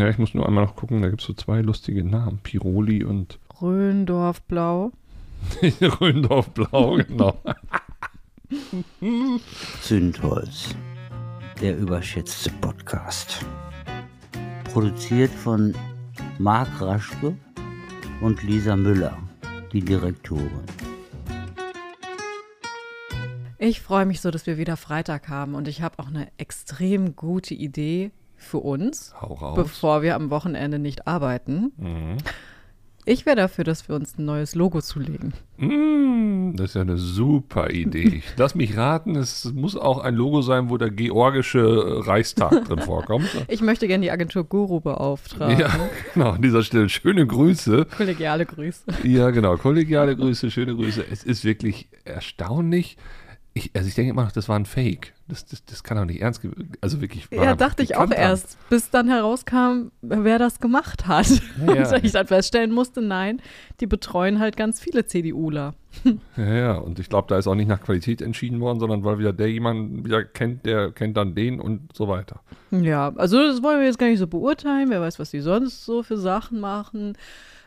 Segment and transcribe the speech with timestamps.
[0.00, 2.38] Ja, ich muss nur einmal noch gucken, da gibt es so zwei lustige Namen.
[2.44, 4.92] Piroli und Röndorf Blau.
[5.60, 7.36] Röndorf Blau, genau.
[9.82, 10.76] Zündholz,
[11.60, 13.44] der überschätzte Podcast.
[14.72, 15.74] Produziert von
[16.38, 17.36] Marc Raschke
[18.20, 19.18] und Lisa Müller,
[19.72, 20.62] die Direktorin.
[23.58, 27.16] Ich freue mich so, dass wir wieder Freitag haben und ich habe auch eine extrem
[27.16, 29.12] gute Idee für uns,
[29.54, 31.72] bevor wir am Wochenende nicht arbeiten.
[31.76, 32.16] Mhm.
[33.10, 35.32] Ich wäre dafür, dass wir uns ein neues Logo zulegen.
[35.56, 38.18] Mm, das ist ja eine super Idee.
[38.18, 42.80] Ich lass mich raten, es muss auch ein Logo sein, wo der georgische Reichstag drin
[42.80, 43.28] vorkommt.
[43.48, 45.58] Ich möchte gerne die Agentur Guru beauftragen.
[45.58, 45.74] Ja,
[46.12, 47.86] genau, an dieser Stelle schöne Grüße.
[47.96, 48.84] Kollegiale Grüße.
[49.04, 51.02] Ja, genau, kollegiale Grüße, schöne Grüße.
[51.10, 52.98] Es ist wirklich erstaunlich.
[53.54, 55.14] Ich, also ich denke immer noch, das war ein Fake.
[55.28, 56.40] Das, das, das kann doch nicht ernst
[56.80, 57.28] Also wirklich.
[57.30, 61.28] Ja, dachte ich auch erst, bis dann herauskam, wer das gemacht hat.
[61.66, 61.94] Ja, ja.
[61.94, 63.42] Und ich dann feststellen musste, nein,
[63.80, 65.74] die betreuen halt ganz viele CDUler.
[66.36, 69.18] Ja, ja, und ich glaube, da ist auch nicht nach Qualität entschieden worden, sondern weil
[69.18, 72.40] wieder der jemanden wieder kennt, der kennt dann den und so weiter.
[72.70, 74.90] Ja, also das wollen wir jetzt gar nicht so beurteilen.
[74.90, 77.16] Wer weiß, was die sonst so für Sachen machen.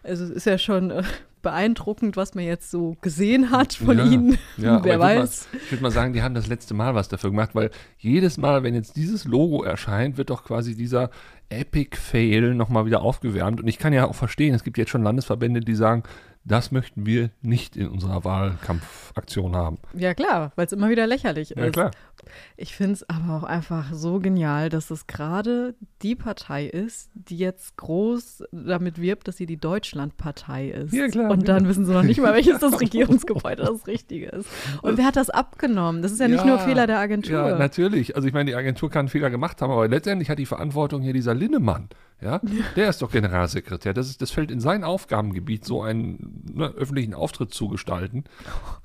[0.03, 1.03] Also es ist ja schon äh,
[1.41, 4.37] beeindruckend, was man jetzt so gesehen hat von ja, ihnen.
[4.57, 5.47] Ja, Wer ich würd weiß.
[5.51, 8.37] Mal, ich würde mal sagen, die haben das letzte Mal was dafür gemacht, weil jedes
[8.37, 11.09] Mal, wenn jetzt dieses Logo erscheint, wird doch quasi dieser
[11.51, 13.61] Epic Fail nochmal wieder aufgewärmt.
[13.61, 16.03] Und ich kann ja auch verstehen, es gibt jetzt schon Landesverbände, die sagen,
[16.43, 19.77] das möchten wir nicht in unserer Wahlkampfaktion haben.
[19.93, 21.73] Ja klar, weil es immer wieder lächerlich Ja, ist.
[21.73, 21.91] klar.
[22.57, 27.37] Ich finde es aber auch einfach so genial, dass es gerade die Partei ist, die
[27.37, 30.93] jetzt groß damit wirbt, dass sie die Deutschlandpartei ist.
[30.93, 31.69] Ja, klar, Und dann ja.
[31.69, 34.47] wissen sie noch nicht mal, welches das Regierungsgebäude das Richtige ist.
[34.81, 36.01] Und wer hat das abgenommen?
[36.01, 37.33] Das ist ja nicht nur Fehler der Agentur.
[37.49, 38.15] Ja, natürlich.
[38.15, 41.01] Also ich meine, die Agentur kann einen Fehler gemacht haben, aber letztendlich hat die Verantwortung
[41.01, 41.89] hier dieser Linnemann.
[42.23, 42.39] Ja,
[42.75, 43.95] der ist doch Generalsekretär.
[43.95, 48.25] Das, ist, das fällt in sein Aufgabengebiet, so einen ne, öffentlichen Auftritt zu gestalten.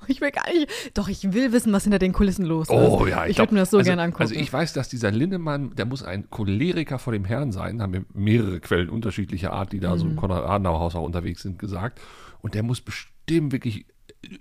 [0.07, 0.69] Ich will gar nicht.
[0.95, 2.73] Doch, ich will wissen, was hinter den Kulissen los ist.
[2.73, 4.23] Oh ja, ich, glaub, würde mir das so also, gerne angucken.
[4.23, 7.91] Also ich weiß, dass dieser Linnemann, der muss ein Choleriker vor dem Herrn sein, haben
[7.91, 10.15] mir mehrere Quellen unterschiedlicher Art, die da so im Mhm.
[10.17, 11.99] Konrad-Adenauer-Haus auch unterwegs sind, gesagt.
[12.41, 13.85] Und der muss bestimmt wirklich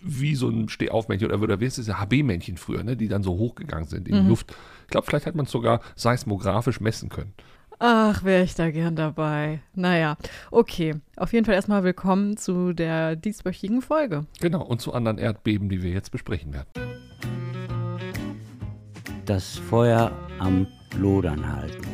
[0.03, 3.33] wie so ein Stehaufmännchen oder, oder wie ist das, HB-Männchen früher, ne, die dann so
[3.37, 4.23] hochgegangen sind in Mhm.
[4.23, 4.55] die Luft.
[4.85, 7.35] Ich glaube, vielleicht hat man es sogar seismografisch messen können.
[7.79, 9.61] Ach, wäre ich da gern dabei.
[9.75, 10.17] Naja,
[10.51, 10.95] okay.
[11.17, 14.27] Auf jeden Fall erstmal willkommen zu der dieswöchigen Folge.
[14.41, 16.69] Genau, und zu anderen Erdbeben, die wir jetzt besprechen werden.
[19.27, 20.67] Das Feuer am
[20.97, 21.87] Lodern halten.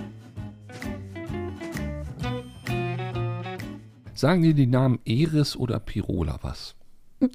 [4.14, 6.76] Sagen dir die Namen Eris oder Pirola was?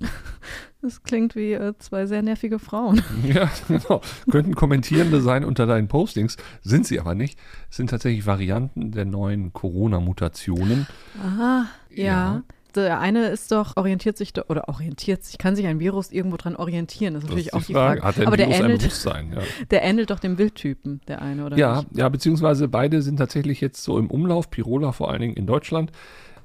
[0.81, 3.01] Das klingt wie äh, zwei sehr nervige Frauen.
[3.27, 4.01] Ja, genau.
[4.29, 7.39] Könnten Kommentierende sein unter deinen Postings, sind sie aber nicht.
[7.69, 10.87] Es sind tatsächlich Varianten der neuen Corona-Mutationen.
[11.21, 12.03] Aha, ja.
[12.03, 12.43] Ja.
[12.75, 16.55] Der eine ist doch, orientiert sich, oder orientiert sich, kann sich ein Virus irgendwo dran
[16.55, 17.15] orientieren?
[17.15, 18.03] Das ist natürlich auch die Frage.
[18.03, 19.33] Hat der Aber der Virus ein ähnelt, Bewusstsein?
[19.33, 21.97] Ja, der ähnelt doch dem Wildtypen, der eine, oder ja, nicht?
[21.97, 24.51] ja, beziehungsweise beide sind tatsächlich jetzt so im Umlauf.
[24.51, 25.91] Pirola vor allen Dingen in Deutschland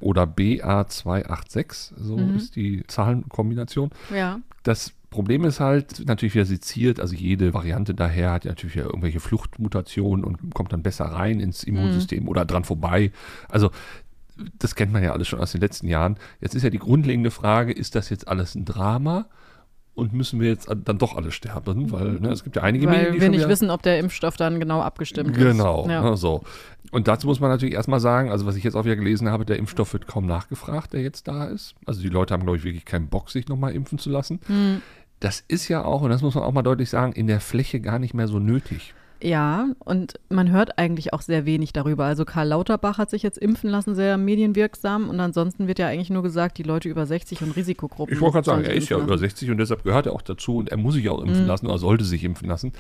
[0.03, 2.37] oder BA286, so Mhm.
[2.37, 3.91] ist die Zahlenkombination.
[4.15, 4.41] Ja.
[4.63, 8.85] Das Problem ist halt natürlich wieder seziert, also jede Variante daher hat ja natürlich ja
[8.85, 13.13] irgendwelche Fluchtmutationen und kommt dann besser rein ins Immunsystem oder dran vorbei.
[13.51, 13.71] Also
[14.59, 16.17] das kennt man ja alles schon aus den letzten Jahren.
[16.41, 19.27] Jetzt ist ja die grundlegende Frage, ist das jetzt alles ein Drama?
[19.95, 21.93] Und müssen wir jetzt dann doch alle sterben?
[21.93, 24.37] Weil ne, es gibt ja einige Medien, Weil die wir nicht wissen, ob der Impfstoff
[24.37, 25.39] dann genau abgestimmt ist.
[25.39, 26.01] Genau, Ja.
[26.03, 26.43] ne, so.
[26.93, 29.45] Und dazu muss man natürlich erstmal sagen, also was ich jetzt auch wieder gelesen habe,
[29.45, 31.75] der Impfstoff wird kaum nachgefragt, der jetzt da ist.
[31.85, 34.41] Also die Leute haben, glaube ich, wirklich keinen Bock, sich nochmal impfen zu lassen.
[34.47, 34.81] Hm.
[35.21, 37.81] Das ist ja auch, und das muss man auch mal deutlich sagen, in der Fläche
[37.81, 38.95] gar nicht mehr so nötig.
[39.23, 42.07] Ja, und man hört eigentlich auch sehr wenig darüber.
[42.07, 45.09] Also Karl Lauterbach hat sich jetzt impfen lassen, sehr medienwirksam.
[45.09, 48.13] Und ansonsten wird ja eigentlich nur gesagt, die Leute über 60 und Risikogruppen.
[48.15, 49.21] Ich wollte gerade sagen, er ist ja impfen über lassen.
[49.23, 51.49] 60 und deshalb gehört er auch dazu und er muss sich auch impfen Mhm.
[51.49, 52.73] lassen oder sollte sich impfen lassen.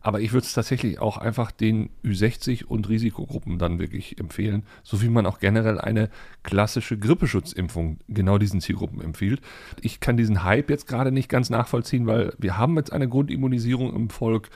[0.00, 5.02] Aber ich würde es tatsächlich auch einfach den Ü60 und Risikogruppen dann wirklich empfehlen, so
[5.02, 6.08] wie man auch generell eine
[6.44, 9.40] klassische Grippeschutzimpfung genau diesen Zielgruppen empfiehlt.
[9.80, 13.92] Ich kann diesen Hype jetzt gerade nicht ganz nachvollziehen, weil wir haben jetzt eine Grundimmunisierung
[13.96, 14.50] im Volk.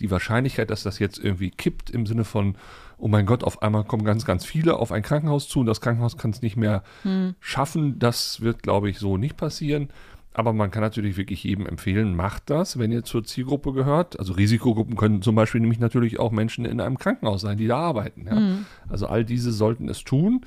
[0.00, 2.56] Die Wahrscheinlichkeit, dass das jetzt irgendwie kippt im Sinne von,
[2.98, 5.80] oh mein Gott, auf einmal kommen ganz, ganz viele auf ein Krankenhaus zu und das
[5.80, 6.82] Krankenhaus kann es nicht mehr
[7.40, 9.88] schaffen, das wird, glaube ich, so nicht passieren.
[10.38, 14.18] Aber man kann natürlich wirklich jedem empfehlen, macht das, wenn ihr zur Zielgruppe gehört.
[14.18, 17.78] Also Risikogruppen können zum Beispiel nämlich natürlich auch Menschen in einem Krankenhaus sein, die da
[17.78, 18.26] arbeiten.
[18.26, 18.58] Ja.
[18.86, 20.42] Also all diese sollten es tun.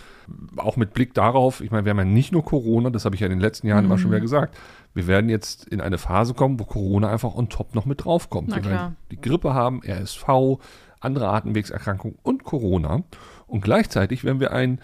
[0.57, 3.21] Auch mit Blick darauf, ich meine, wir haben ja nicht nur Corona, das habe ich
[3.21, 4.56] ja in den letzten Jahren immer schon wieder gesagt.
[4.94, 8.56] Wir werden jetzt in eine Phase kommen, wo Corona einfach on top noch mit draufkommt.
[8.56, 10.59] Wir werden die Grippe haben, RSV,
[11.00, 13.01] andere Atemwegserkrankungen und Corona.
[13.47, 14.81] Und gleichzeitig werden wir ein,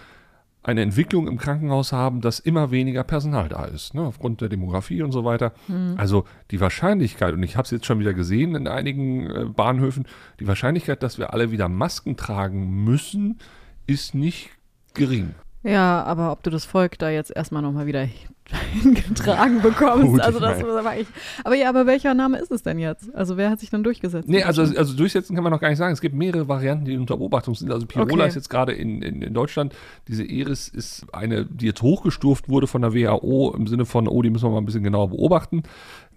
[0.66, 5.04] eine Entwicklung im Krankenhaus haben, dass immer weniger Personal da ist, ne, aufgrund der Demografie
[5.04, 5.54] und so weiter.
[5.98, 10.06] Also die Wahrscheinlichkeit, und ich habe es jetzt schon wieder gesehen in einigen äh, Bahnhöfen,
[10.40, 13.38] die Wahrscheinlichkeit, dass wir alle wieder Masken tragen müssen,
[13.86, 14.50] ist nicht
[14.96, 15.36] gering.
[15.66, 18.08] Ja, aber ob du das Volk da jetzt erstmal nochmal wieder
[18.74, 21.08] hingetragen bekommst, Gut, also das war ich.
[21.44, 23.14] Aber ja, aber welcher Name ist es denn jetzt?
[23.16, 24.30] Also wer hat sich dann durchgesetzt?
[24.30, 25.92] Nee, also, also durchsetzen kann man noch gar nicht sagen.
[25.92, 27.72] Es gibt mehrere Varianten, die unter Beobachtung sind.
[27.72, 28.28] Also Pirola Okay.
[28.28, 29.74] ist jetzt gerade in, in, in Deutschland.
[30.08, 34.22] Diese Eris ist eine, die jetzt hochgestuft wurde von der WHO im Sinne von, oh,
[34.22, 35.64] die müssen wir mal ein bisschen genauer beobachten.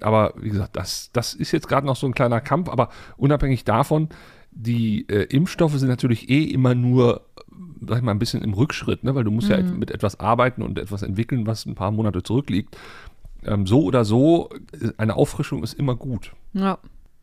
[0.01, 2.69] Aber wie gesagt, das, das ist jetzt gerade noch so ein kleiner Kampf.
[2.69, 4.11] Aber unabhängig davon,
[4.51, 7.23] die äh, Impfstoffe sind natürlich eh immer nur,
[7.87, 9.15] sag ich mal, ein bisschen im Rückschritt, ne?
[9.15, 12.23] weil du musst ja et- mit etwas arbeiten und etwas entwickeln, was ein paar Monate
[12.23, 12.77] zurückliegt.
[13.45, 14.49] Ähm, so oder so,
[14.97, 16.33] eine Auffrischung ist immer gut.
[16.53, 16.79] ja.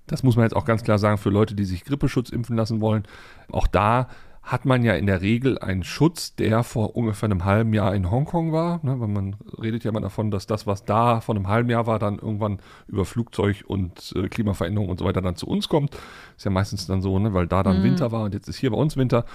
[0.07, 2.80] Das muss man jetzt auch ganz klar sagen für Leute, die sich Grippeschutz impfen lassen
[2.80, 3.06] wollen.
[3.52, 4.07] Auch da
[4.44, 8.12] hat man ja in der Regel einen Schutz, der vor ungefähr einem halben Jahr in
[8.12, 8.80] Hongkong war.
[8.84, 11.88] Ne, weil man redet ja immer davon, dass das, was da vor einem halben Jahr
[11.88, 15.98] war, dann irgendwann über Flugzeug und äh, Klimaveränderung und so weiter dann zu uns kommt.
[16.38, 18.69] Ist ja meistens dann so, ne, weil da dann Winter war und jetzt ist hier
[18.69, 19.25] bei uns Winter.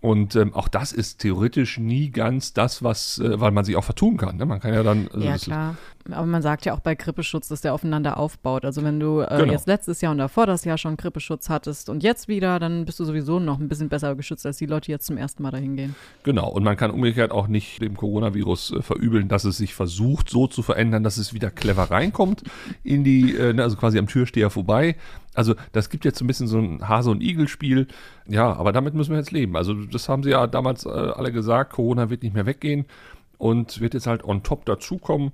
[0.00, 3.84] Und ähm, auch das ist theoretisch nie ganz das, was, äh, weil man sich auch
[3.84, 4.36] vertun kann.
[4.36, 4.46] Ne?
[4.46, 5.08] Man kann ja dann.
[5.12, 5.76] also Ja, klar.
[6.10, 8.64] Aber man sagt ja auch bei Grippeschutz, dass der aufeinander aufbaut.
[8.64, 9.52] Also wenn du äh, Genau.
[9.52, 12.98] jetzt letztes Jahr und davor das Jahr schon Grippeschutz hattest und jetzt wieder, dann bist
[13.00, 15.50] du sowieso noch ein bisschen besser geschützt als die Leute, die jetzt zum ersten Mal
[15.50, 15.94] dahin gehen.
[16.22, 20.30] Genau, und man kann umgekehrt auch nicht dem Coronavirus äh, verübeln, dass es sich versucht,
[20.30, 22.42] so zu verändern, dass es wieder clever reinkommt
[22.82, 24.96] in die, äh, ne, also quasi am Türsteher vorbei.
[25.34, 27.86] Also das gibt jetzt so ein bisschen so ein Hase- und Igel-Spiel.
[28.26, 29.56] Ja, aber damit müssen wir jetzt leben.
[29.56, 32.86] Also das haben sie ja damals äh, alle gesagt, Corona wird nicht mehr weggehen
[33.38, 35.32] und wird jetzt halt on top dazukommen.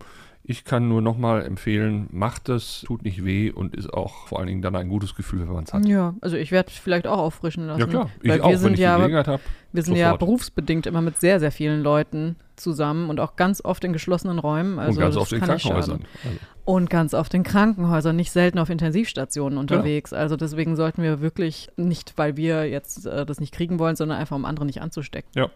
[0.49, 4.47] Ich kann nur nochmal empfehlen, macht es, tut nicht weh und ist auch vor allen
[4.47, 5.85] Dingen dann ein gutes Gefühl, wenn man es hat.
[5.87, 7.81] Ja, also ich werde vielleicht auch auffrischen lassen.
[7.81, 9.43] Ja klar, ich weil auch, wir sind wenn ich ja, Gelegenheit habe.
[9.73, 13.83] wir sind ja berufsbedingt immer mit sehr, sehr vielen Leuten zusammen und auch ganz oft
[13.83, 14.79] in geschlossenen Räumen.
[14.79, 16.05] Also und ganz das oft in Krankenhäusern.
[16.25, 20.13] Also, Und ganz oft in Krankenhäusern, nicht selten auf Intensivstationen unterwegs.
[20.13, 24.19] Also deswegen sollten wir wirklich nicht, weil wir jetzt äh, das nicht kriegen wollen, sondern
[24.19, 25.29] einfach um andere nicht anzustecken.
[25.35, 25.51] ja.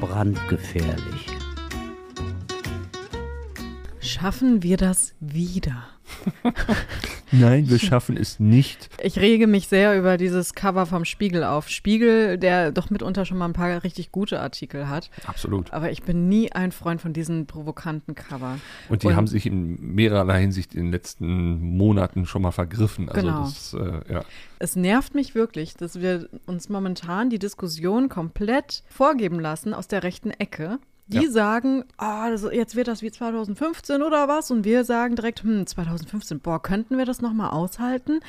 [0.00, 1.35] brandgefährlich.
[4.06, 5.84] Schaffen wir das wieder?
[7.32, 8.88] Nein, wir schaffen es nicht.
[9.02, 11.68] Ich rege mich sehr über dieses Cover vom Spiegel auf.
[11.68, 15.10] Spiegel, der doch mitunter schon mal ein paar richtig gute Artikel hat.
[15.26, 15.72] Absolut.
[15.72, 18.60] Aber ich bin nie ein Freund von diesen provokanten Covern.
[18.88, 23.08] Und die Und- haben sich in mehrerlei Hinsicht in den letzten Monaten schon mal vergriffen.
[23.08, 23.40] Also Genau.
[23.42, 24.24] das, äh, ja.
[24.60, 30.04] Es nervt mich wirklich, dass wir uns momentan die Diskussion komplett vorgeben lassen aus der
[30.04, 30.78] rechten Ecke.
[31.08, 31.30] Die Ja.
[31.30, 34.50] sagen, das, jetzt wird das wie 2015 oder was?
[34.50, 38.20] Und wir sagen direkt, hm, 2015, boah, könnten wir das nochmal aushalten?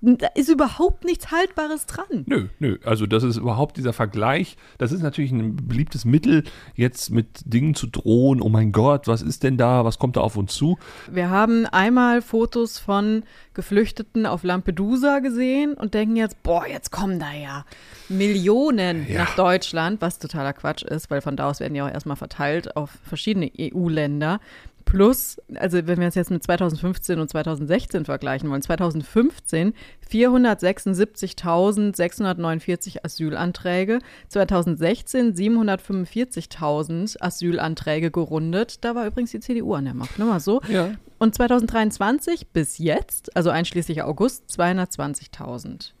[0.00, 2.24] Da ist überhaupt nichts Haltbares dran.
[2.26, 2.78] Nö, nö.
[2.84, 4.56] Also das ist überhaupt dieser Vergleich.
[4.78, 6.44] Das ist natürlich ein beliebtes Mittel,
[6.74, 8.40] jetzt mit Dingen zu drohen.
[8.42, 9.84] Oh mein Gott, was ist denn da?
[9.84, 10.78] Was kommt da auf uns zu?
[11.10, 13.22] Wir haben einmal Fotos von
[13.54, 17.64] Geflüchteten auf Lampedusa gesehen und denken jetzt, boah, jetzt kommen da ja
[18.08, 19.20] Millionen Ja.
[19.24, 22.76] nach Deutschland, was totaler Quatsch ist, weil von da aus werden ja auch erstmal verteilt
[22.76, 24.40] auf verschiedene EU-Länder.
[24.86, 29.74] Plus, also wenn wir es jetzt mit 2015 und 2016 vergleichen wollen, 2015
[30.08, 33.98] 476.649 Asylanträge,
[34.28, 38.84] 2016 745.000 Asylanträge gerundet.
[38.84, 40.60] Da war übrigens die CDU an der Macht, nur mal so.
[40.68, 40.92] Ja.
[41.18, 45.94] Und 2023 bis jetzt, also einschließlich August, 220.000.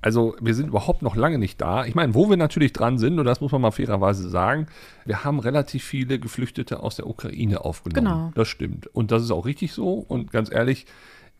[0.00, 1.84] Also wir sind überhaupt noch lange nicht da.
[1.84, 4.66] Ich meine, wo wir natürlich dran sind, und das muss man mal fairerweise sagen,
[5.04, 8.06] wir haben relativ viele Geflüchtete aus der Ukraine aufgenommen.
[8.06, 8.32] Genau.
[8.34, 8.86] Das stimmt.
[8.88, 9.94] Und das ist auch richtig so.
[9.94, 10.86] Und ganz ehrlich,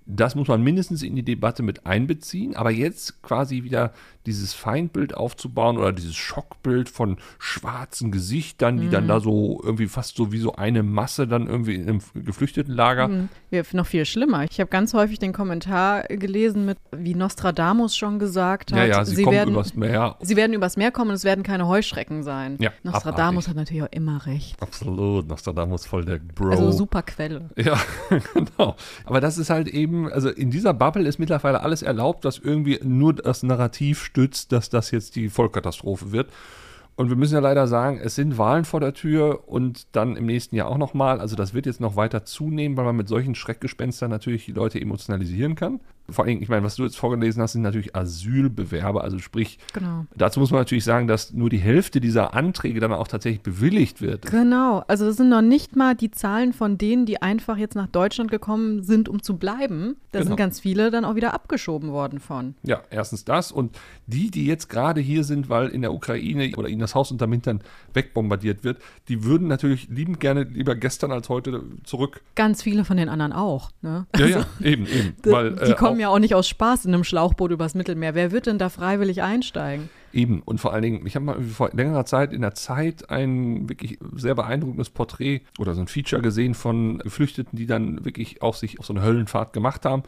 [0.06, 2.56] das muss man mindestens in die Debatte mit einbeziehen.
[2.56, 3.92] Aber jetzt quasi wieder
[4.28, 9.08] dieses Feindbild aufzubauen oder dieses Schockbild von schwarzen Gesichtern, die dann Mhm.
[9.08, 13.04] da so irgendwie fast so wie so eine Masse dann irgendwie in einem Geflüchtetenlager.
[13.08, 14.44] Hm, Ja, noch viel schlimmer.
[14.50, 19.04] Ich habe ganz häufig den Kommentar gelesen mit, wie Nostradamus schon gesagt hat, Ja, ja,
[19.04, 20.16] sie, sie, werden, übers Meer.
[20.20, 22.56] sie werden übers Meer kommen und es werden keine Heuschrecken sein.
[22.60, 23.48] Ja, Nostradamus abartig.
[23.48, 24.60] hat natürlich auch immer recht.
[24.60, 26.50] Absolut, Nostradamus voll der Bro.
[26.50, 27.48] Also super Quelle.
[27.56, 27.78] Ja,
[28.34, 28.76] genau.
[29.06, 32.78] Aber das ist halt eben, also in dieser Bubble ist mittlerweile alles erlaubt, was irgendwie
[32.84, 36.32] nur das Narrativ stützt, dass das jetzt die Vollkatastrophe wird.
[36.96, 40.26] Und wir müssen ja leider sagen, es sind Wahlen vor der Tür und dann im
[40.26, 41.20] nächsten Jahr auch nochmal.
[41.20, 44.80] Also das wird jetzt noch weiter zunehmen, weil man mit solchen Schreckgespenstern natürlich die Leute
[44.80, 45.78] emotionalisieren kann.
[46.10, 49.02] Vor allem, ich meine, was du jetzt vorgelesen hast, sind natürlich Asylbewerber.
[49.04, 50.06] Also sprich, Genau.
[50.16, 54.00] dazu muss man natürlich sagen, dass nur die Hälfte dieser Anträge dann auch tatsächlich bewilligt
[54.00, 54.26] wird.
[54.30, 57.88] Genau, also das sind noch nicht mal die Zahlen von denen, die einfach jetzt nach
[57.88, 59.96] Deutschland gekommen sind, um zu bleiben.
[60.12, 60.28] Da Genau.
[60.30, 62.54] sind ganz viele dann auch wieder abgeschoben worden von.
[62.62, 63.52] Ja, erstens das.
[63.52, 67.10] Und die, die jetzt gerade hier sind, weil in der Ukraine oder ihnen das Haus
[67.12, 67.60] unterm Hintern
[67.92, 72.22] wegbombardiert wird, die würden natürlich liebend gerne lieber gestern als heute zurück.
[72.34, 73.70] Ganz viele von den anderen auch.
[73.82, 74.06] Ne?
[74.16, 75.14] Ja, ja, eben, eben.
[75.24, 77.74] Die, weil, die äh, kommen auch, ja auch nicht aus Spaß in einem Schlauchboot übers
[77.74, 78.14] Mittelmeer.
[78.14, 79.88] Wer wird denn da freiwillig einsteigen?
[80.12, 80.40] Eben.
[80.44, 83.98] Und vor allen Dingen, ich habe mal vor längerer Zeit in der Zeit ein wirklich
[84.14, 88.78] sehr beeindruckendes Porträt oder so ein Feature gesehen von Geflüchteten, die dann wirklich auch sich
[88.78, 90.02] auf so eine Höllenfahrt gemacht haben.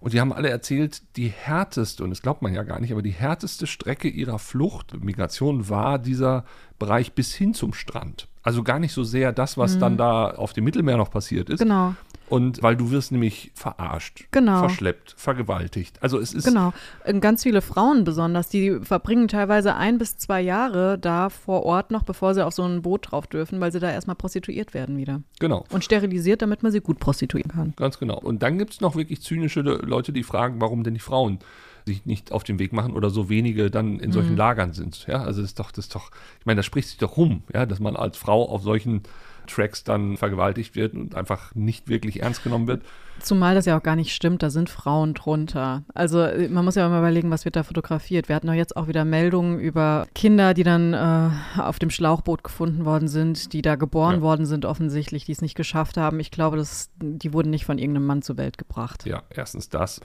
[0.00, 3.02] Und die haben alle erzählt, die härteste, und das glaubt man ja gar nicht, aber
[3.02, 6.44] die härteste Strecke ihrer Flucht, Migration, war dieser
[6.78, 8.28] Bereich bis hin zum Strand.
[8.42, 11.58] Also gar nicht so sehr das, was dann da auf dem Mittelmeer noch passiert ist.
[11.58, 11.96] Genau,
[12.28, 14.58] Und weil du wirst nämlich verarscht, Genau.
[14.60, 16.02] verschleppt, vergewaltigt.
[16.02, 16.72] Also es ist genau.
[17.20, 22.02] Ganz viele Frauen besonders, die verbringen teilweise ein bis zwei Jahre da vor Ort noch,
[22.02, 25.22] bevor sie auf so ein Boot drauf dürfen, weil sie da erstmal prostituiert werden wieder.
[25.38, 25.64] genau.
[25.70, 27.74] Und sterilisiert, damit man sie gut prostituieren kann.
[27.76, 28.18] Ganz genau.
[28.18, 31.38] Und dann gibt es noch wirklich zynische Le- Leute, die fragen, warum denn die Frauen
[31.84, 35.06] sich nicht auf den Weg machen oder so wenige dann in solchen Lagern sind.
[35.06, 37.44] Ja, also das ist doch, das ist doch, ich meine, das spricht sich doch rum,
[37.54, 39.02] ja, dass man als Frau auf solchen
[39.46, 42.82] Tracks dann vergewaltigt wird und einfach nicht wirklich ernst genommen wird.
[43.20, 45.84] Zumal das ja auch gar nicht stimmt, da sind Frauen drunter.
[45.94, 48.28] Also äh, man muss ja immer überlegen, was wird da fotografiert.
[48.28, 52.44] Wir hatten doch jetzt auch wieder Meldungen über Kinder, die dann äh, auf dem Schlauchboot
[52.44, 54.20] gefunden worden sind, die da geboren Ja.
[54.20, 56.20] worden sind offensichtlich, die es nicht geschafft haben.
[56.20, 59.06] Ich glaube, das, die wurden nicht von irgendeinem Mann zur Welt gebracht.
[59.06, 60.00] Ja, erstens das.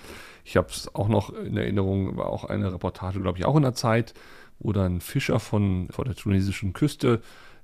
[0.45, 3.63] Ich habe es auch noch in Erinnerung, war auch eine Reportage, glaube ich, auch in
[3.63, 4.13] der Zeit,
[4.60, 7.21] wo dann Fischer von vor der tunesischen Küste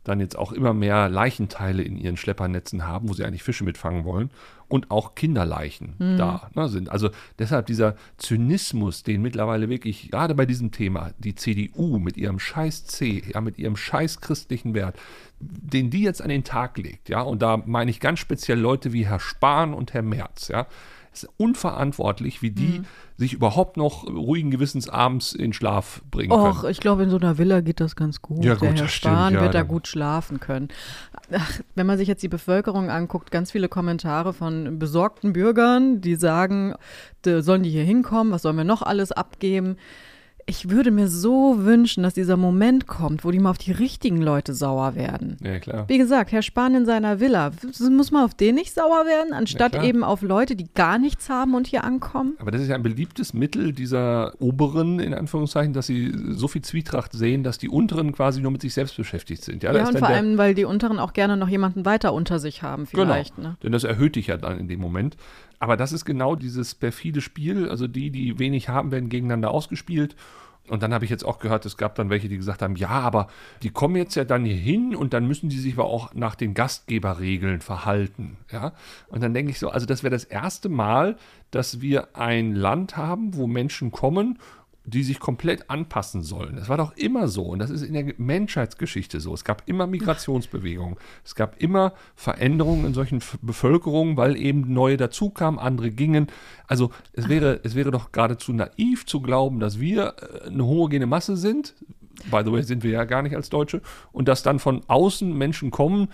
[0.08, 4.06] dann jetzt auch immer mehr Leichenteile in ihren Schleppernetzen haben, wo sie eigentlich Fische mitfangen
[4.06, 4.30] wollen
[4.70, 6.90] und auch Kinderleichen da ne, sind.
[6.90, 7.10] Also
[7.40, 12.86] deshalb dieser Zynismus, den mittlerweile wirklich, gerade bei diesem Thema, die CDU mit ihrem scheiß
[12.86, 14.98] C, ja, mit ihrem scheiß christlichen Wert,
[15.40, 18.92] den die jetzt an den Tag legt, ja, und da meine ich ganz speziell Leute
[18.92, 20.68] wie Herr Spahn und Herr Merz, ja,
[21.24, 22.82] ist unverantwortlich, wie die
[23.18, 26.72] sich überhaupt noch ruhigen Gewissens abends in Schlaf bringen Och, können.
[26.72, 28.44] ich glaube, in so einer Villa geht das ganz gut.
[28.46, 30.68] Ja, Der gut, Herr das stimmt, Spahn ja, wird da gut schlafen können.
[31.32, 36.16] Ach, wenn man sich jetzt die Bevölkerung anguckt, ganz viele Kommentare von besorgten Bürgern, die
[36.16, 36.74] sagen,
[37.26, 39.78] "D- sollen die hier hinkommen, was sollen wir noch alles abgeben?
[40.50, 44.22] Ich würde mir so wünschen, dass dieser Moment kommt, wo die mal auf die richtigen
[44.22, 45.36] Leute sauer werden.
[45.44, 45.84] Ja, klar.
[45.90, 47.52] Wie gesagt, Herr Spahn in seiner Villa,
[47.92, 49.84] muss man auf den nicht sauer werden, anstatt klar.
[49.84, 52.36] eben auf Leute, die gar nichts haben und hier ankommen?
[52.40, 56.62] Aber das ist ja ein beliebtes Mittel dieser Oberen, in Anführungszeichen, dass sie so viel
[56.62, 59.64] Zwietracht sehen, dass die Unteren quasi nur mit sich selbst beschäftigt sind.
[59.64, 62.64] Ja, Ja, und vor allem, weil die Unteren auch gerne noch jemanden weiter unter sich
[62.64, 63.36] haben, vielleicht.
[63.36, 63.58] genau, Ne?
[63.64, 65.18] denn das erhöht dich ja dann in dem Moment.
[65.60, 67.70] Aber das ist genau dieses perfide Spiel.
[67.70, 70.16] Also die, die wenig haben, werden gegeneinander ausgespielt.
[70.70, 72.90] Und dann habe ich jetzt auch gehört, es gab dann welche, die gesagt haben, ja,
[72.90, 73.28] aber
[73.64, 76.36] die kommen jetzt ja dann hier hin und dann müssen die sich aber auch nach
[76.36, 78.38] den Gastgeberregeln verhalten.
[78.52, 78.74] Ja?
[79.08, 81.16] Und dann denke ich so, also das wäre das erste Mal,
[81.52, 84.40] dass wir ein Land haben, wo Menschen kommen
[84.88, 86.56] die sich komplett anpassen sollen.
[86.56, 89.34] Das war doch immer so und das ist in der Menschheitsgeschichte so.
[89.34, 90.96] Es gab immer Migrationsbewegungen.
[91.26, 96.28] Es gab immer Veränderungen in solchen Bevölkerungen, weil eben neue dazukamen, andere gingen.
[96.68, 101.06] Also es wäre, es wäre doch geradezu naiv zu glauben, dass wir äh, eine homogene
[101.06, 101.76] Masse sind.
[102.32, 103.82] By the way, sind wir ja gar nicht als Deutsche.
[104.14, 106.08] Und dass dann von außen Menschen kommen,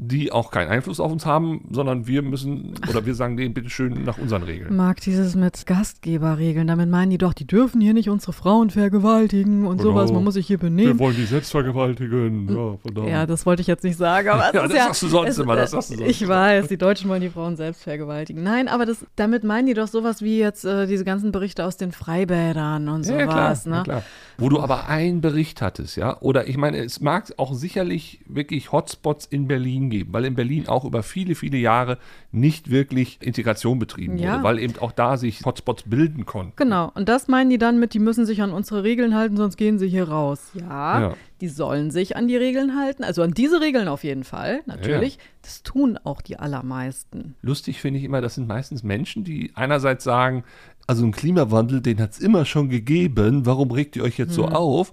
[0.00, 4.04] die auch keinen Einfluss auf uns haben, sondern wir müssen, oder wir sagen denen bitteschön
[4.04, 4.76] nach unseren Regeln.
[4.76, 9.66] Mag dieses mit Gastgeberregeln, damit meinen die doch, die dürfen hier nicht unsere Frauen vergewaltigen
[9.66, 9.90] und Genau.
[9.90, 10.98] sowas, man muss sich hier benehmen.
[10.98, 12.48] wollen die selbst vergewaltigen.
[12.48, 13.08] Ja, verdammt.
[13.08, 15.38] Ja, das wollte ich jetzt nicht sagen, aber Ja, das ja, sagst du sonst es,
[15.38, 18.42] immer, das äh, sagst du sonst Ich weiß, die Deutschen wollen die Frauen selbst vergewaltigen.
[18.42, 21.76] Nein, aber das, damit meinen die doch sowas wie jetzt äh, diese ganzen Berichte aus
[21.76, 23.82] den Freibädern und Ja, ja, klar, sowas, ja, ne?
[23.82, 24.02] klar.
[24.38, 28.70] Wo du aber einen Bericht hattest, ja, oder ich meine, es mag auch sicherlich wirklich
[28.70, 31.98] Hotspots in Berlin geben, weil in Berlin auch über viele, viele Jahre
[32.32, 34.34] nicht wirklich Integration betrieben Ja.
[34.34, 36.52] wurde, weil eben auch da sich Hotspots bilden konnten.
[36.56, 39.56] Genau, und das meinen die dann mit, die müssen sich an unsere Regeln halten, sonst
[39.56, 40.50] gehen sie hier raus.
[40.54, 41.14] Ja, Ja.
[41.40, 45.18] die sollen sich an die Regeln halten, also an diese Regeln auf jeden Fall, natürlich.
[45.42, 47.34] Das tun auch die allermeisten.
[47.42, 50.44] Lustig finde ich immer, das sind meistens Menschen, die einerseits sagen,
[50.86, 54.46] also ein Klimawandel, den hat es immer schon gegeben, warum regt ihr euch jetzt so
[54.46, 54.92] auf?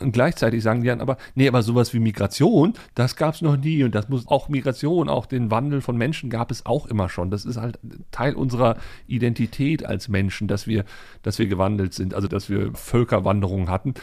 [0.00, 3.56] Und gleichzeitig sagen die dann aber, nee, aber sowas wie Migration, das gab es noch
[3.56, 7.08] nie und das muss auch Migration, auch den Wandel von Menschen gab es auch immer
[7.08, 7.30] schon.
[7.30, 7.78] Das ist halt
[8.10, 8.76] Teil unserer
[9.06, 10.84] Identität als Menschen, dass wir,
[11.22, 13.94] dass wir gewandelt sind, also dass wir Völkerwanderungen hatten.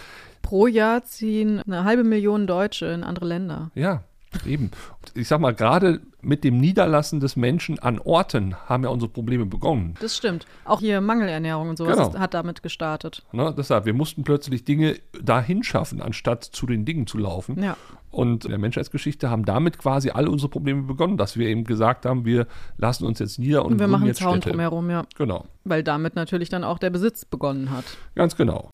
[0.44, 3.72] Pro Jahr ziehen eine halbe Million Deutsche in andere Länder.
[3.76, 4.04] Ja.
[4.46, 4.72] Eben.
[5.14, 9.46] Ich sag mal, gerade mit dem Niederlassen des Menschen an Orten haben ja unsere Probleme
[9.46, 9.96] begonnen.
[10.02, 10.46] Das stimmt.
[10.66, 12.20] Auch hier Mangelernährung und sowas Genau.
[12.20, 13.24] hat damit gestartet.
[13.32, 13.54] Ne?
[13.58, 17.62] Deshalb, wir mussten plötzlich Dinge dahin schaffen, anstatt zu den Dingen zu laufen.
[17.62, 17.78] Ja.
[18.12, 22.06] Und in der Menschheitsgeschichte haben damit quasi alle unsere Probleme begonnen, dass wir eben gesagt
[22.06, 24.50] haben, wir lassen uns jetzt nieder und Und wir machen jetzt Zaun Städte.
[24.52, 25.04] drumherum, ja.
[25.18, 27.86] Genau, Weil damit natürlich dann auch der Besitz begonnen hat.
[28.16, 28.70] ganz genau.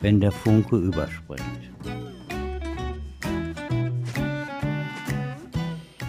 [0.00, 1.42] wenn der Funke überspringt.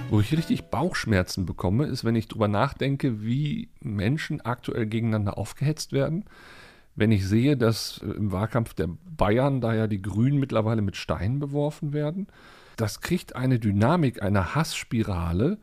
[0.10, 5.94] Wo ich richtig Bauchschmerzen bekomme, ist, wenn ich drüber nachdenke, wie Menschen aktuell gegeneinander aufgehetzt
[5.94, 6.26] werden.
[6.96, 10.96] Wenn ich sehe, dass äh, im Wahlkampf der Bayern da ja die Grünen mittlerweile mit
[10.96, 12.28] Steinen beworfen werden.
[12.80, 15.58] Das kriegt eine Dynamik, eine Hassspirale,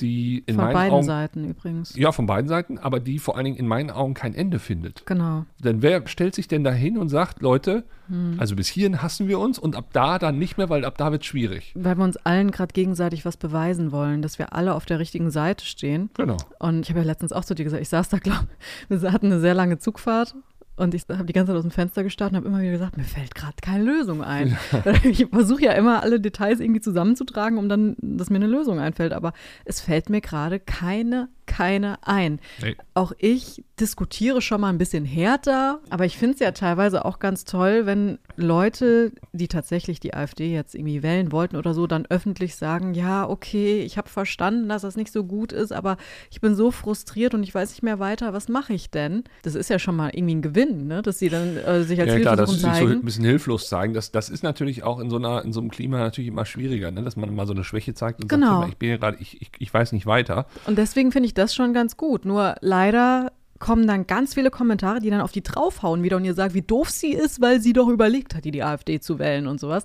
[0.00, 1.96] die in Von meinen beiden Augen, Seiten übrigens.
[1.96, 5.06] ja, von beiden Seiten, aber die vor allen Dingen in meinen Augen kein Ende findet.
[5.06, 5.46] Genau.
[5.64, 8.34] Denn wer stellt sich denn da hin und sagt, Leute, Hm.
[8.38, 11.12] also bis hierhin hassen wir uns und ab da dann nicht mehr, weil ab da
[11.12, 11.72] wird schwierig.
[11.74, 15.30] Weil wir uns allen gerade gegenseitig was beweisen wollen, dass wir alle auf der richtigen
[15.30, 16.10] Seite stehen.
[16.14, 16.36] Genau.
[16.58, 18.48] Und ich habe ja letztens auch zu dir gesagt, ich saß da, glaube
[18.88, 20.34] wir hatten eine sehr lange Zugfahrt
[20.76, 22.96] und ich habe die ganze Zeit aus dem Fenster gestarrt und habe immer wieder gesagt,
[22.96, 24.56] mir fällt gerade keine Lösung ein.
[25.04, 29.12] Ich versuche ja immer alle Details irgendwie zusammenzutragen, um dann, dass mir eine Lösung einfällt,
[29.12, 29.32] aber
[29.64, 32.40] es fällt mir gerade keine, keine ein.
[32.62, 32.76] Nee.
[32.94, 37.18] Auch ich diskutiere schon mal ein bisschen härter, aber ich finde es ja teilweise auch
[37.18, 42.06] ganz toll, wenn Leute, die tatsächlich die AfD jetzt irgendwie wählen wollten oder so, dann
[42.06, 45.96] öffentlich sagen, ja, okay, ich habe verstanden, dass das nicht so gut ist, aber
[46.30, 49.24] ich bin so frustriert und ich weiß nicht mehr weiter, was mache ich denn?
[49.42, 51.02] Das ist ja schon mal irgendwie ein Gewinn, ne?
[51.02, 53.68] dass sie dann äh, sich als Ja klar, dass sie sich so ein bisschen hilflos
[53.68, 56.44] zeigen, das, das ist natürlich auch in so, einer, in so einem Klima natürlich immer
[56.44, 57.02] schwieriger, ne?
[57.02, 58.46] dass man mal so eine Schwäche zeigt und Genau.
[58.46, 60.46] sagt, "Hör mal, ich bin ja gerade, ich, ich, ich weiß nicht weiter.
[60.66, 62.24] Und deswegen finde ich das schon ganz gut.
[62.24, 66.34] Nur leider kommen dann ganz viele Kommentare, die dann auf die draufhauen wieder und ihr
[66.34, 69.46] sagt, wie doof sie ist, weil sie doch überlegt hat, die, die AfD zu wählen
[69.46, 69.84] und sowas.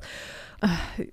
[0.61, 0.67] Äh,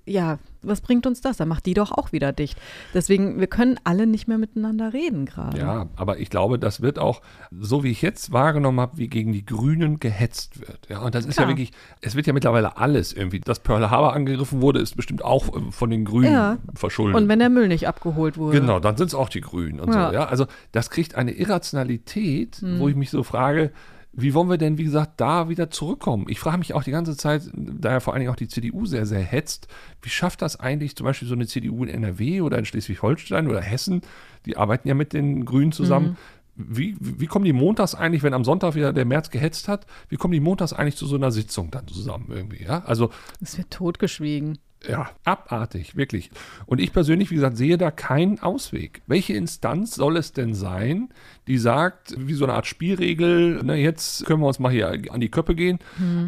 [0.05, 1.37] Ja, was bringt uns das?
[1.37, 2.57] Dann macht die doch auch wieder dicht.
[2.95, 5.59] Deswegen, wir können alle nicht mehr miteinander reden gerade.
[5.59, 7.21] Ja, aber ich glaube, das wird auch,
[7.51, 10.79] so wie ich jetzt wahrgenommen habe, wie gegen die Grünen gehetzt wird.
[10.89, 11.49] Ja, und das ist ja Klar.
[11.49, 11.71] wirklich,
[12.01, 13.39] es wird ja mittlerweile alles irgendwie.
[13.39, 16.57] Dass Pearl Harbor angegriffen wurde, ist bestimmt auch äh, von den Grünen Ja.
[16.73, 17.21] verschuldet.
[17.21, 18.59] Und wenn der Müll nicht abgeholt wurde.
[18.59, 20.07] Genau, dann sind es auch die Grünen und Ja.
[20.09, 20.13] so.
[20.15, 22.79] Ja, also das kriegt eine Irrationalität, Mhm.
[22.79, 23.71] wo ich mich so frage,
[24.17, 26.25] wie wollen wir denn, wie gesagt, da wieder zurückkommen?
[26.29, 28.85] Ich frage mich auch die ganze Zeit, da ja vor allen Dingen auch die CDU
[28.85, 29.67] sehr, sehr hetzt,
[30.01, 33.61] wie schafft das eigentlich zum Beispiel so eine CDU in NRW oder in Schleswig-Holstein oder
[33.61, 34.01] Hessen?
[34.45, 36.17] Die arbeiten ja mit den Grünen zusammen.
[36.55, 39.85] Wie, wie wie kommen die montags eigentlich, wenn am Sonntag wieder der März gehetzt hat,
[40.07, 42.63] wie kommen die montags eigentlich zu so einer Sitzung dann zusammen irgendwie?
[42.63, 43.09] Ja, also
[43.41, 44.57] Es wird totgeschwiegen.
[44.87, 46.29] ja, abartig, wirklich.
[46.65, 49.01] Und ich persönlich, wie gesagt, sehe da keinen Ausweg.
[49.07, 51.09] Welche Instanz soll es denn sein,
[51.47, 55.19] die sagt, wie so eine Art Spielregel, ne, jetzt können wir uns mal hier an
[55.19, 55.79] die Köppe gehen,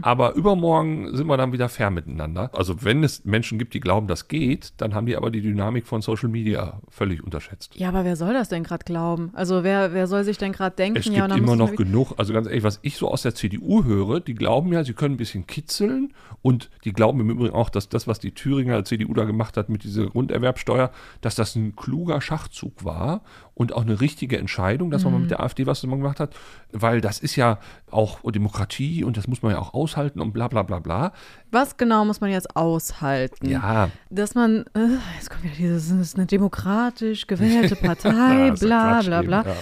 [0.02, 2.52] aber übermorgen sind wir dann wieder fair miteinander.
[2.54, 5.88] Also wenn es Menschen gibt, die glauben, das geht, dann haben die aber die Dynamik
[5.88, 7.76] von Social Media völlig unterschätzt.
[7.76, 9.32] Ja, aber wer soll das denn gerade glauben?
[9.34, 11.00] Also wer, wer soll sich denn gerade denken?
[11.00, 13.34] Es ja, gibt dann immer noch genug, also ganz ehrlich, was ich so aus der
[13.34, 17.56] CDU höre, die glauben ja, sie können ein bisschen kitzeln und die glauben im Übrigen
[17.56, 21.56] auch, dass das, was die Thüringer CDU da gemacht hat mit dieser Grunderwerbsteuer, dass das
[21.56, 23.22] ein kluger Schachzug war
[23.54, 25.20] und auch eine richtige Entscheidung, dass man Mhm.
[25.20, 26.36] mal mit der AfD was man gemacht hat,
[26.72, 27.60] weil das ist ja
[27.92, 31.12] auch Demokratie und das muss man ja auch aushalten und bla bla bla bla.
[31.52, 33.50] Was genau muss man jetzt aushalten?
[33.50, 39.02] Ja, Dass man, äh, jetzt kommt wieder dieses, das ist eine demokratisch gewählte Partei, bla
[39.02, 39.44] bla eben, bla.
[39.46, 39.56] ja.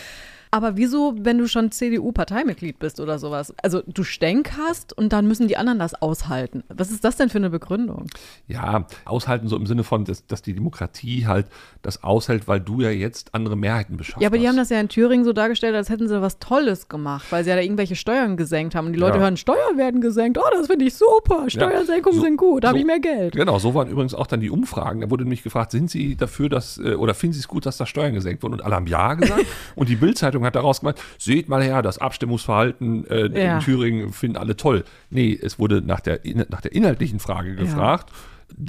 [0.56, 3.54] Aber wieso, wenn du schon CDU-Parteimitglied bist oder sowas?
[3.62, 6.64] Also du Stenk hast und dann müssen die anderen das aushalten.
[6.70, 8.06] Was ist das denn für eine Begründung?
[8.48, 11.48] Ja, aushalten so im Sinne von, dass, dass die Demokratie halt
[11.82, 14.22] das aushält, weil du ja jetzt andere Mehrheiten beschaffst.
[14.22, 14.52] Ja, aber die hast.
[14.52, 17.50] haben das ja in Thüringen so dargestellt, als hätten sie was Tolles gemacht, weil sie
[17.50, 18.88] ja da irgendwelche Steuern gesenkt haben.
[18.88, 19.24] Und die Leute Ja.
[19.24, 20.38] hören, Steuern werden gesenkt.
[20.38, 21.50] Oh, das finde ich super.
[21.50, 22.64] Steuersenkungen so- sind gut.
[22.64, 23.36] Da habe so- ich mehr Geld.
[23.36, 25.02] Genau, so waren übrigens auch dann die Umfragen.
[25.02, 27.76] Da wurde nämlich gefragt, sind Sie dafür, dass, äh, oder finden Sie es gut, dass
[27.76, 28.54] da Steuern gesenkt wurden?
[28.54, 29.46] Und alle haben Ja gesagt.
[29.76, 33.56] und die Bild-Zeitung hat daraus gemacht, seht mal her, das Abstimmungsverhalten äh, Ja.
[33.58, 34.84] in Thüringen finden alle toll.
[35.10, 38.12] Nee, es wurde nach der, nach der inhaltlichen Frage gefragt.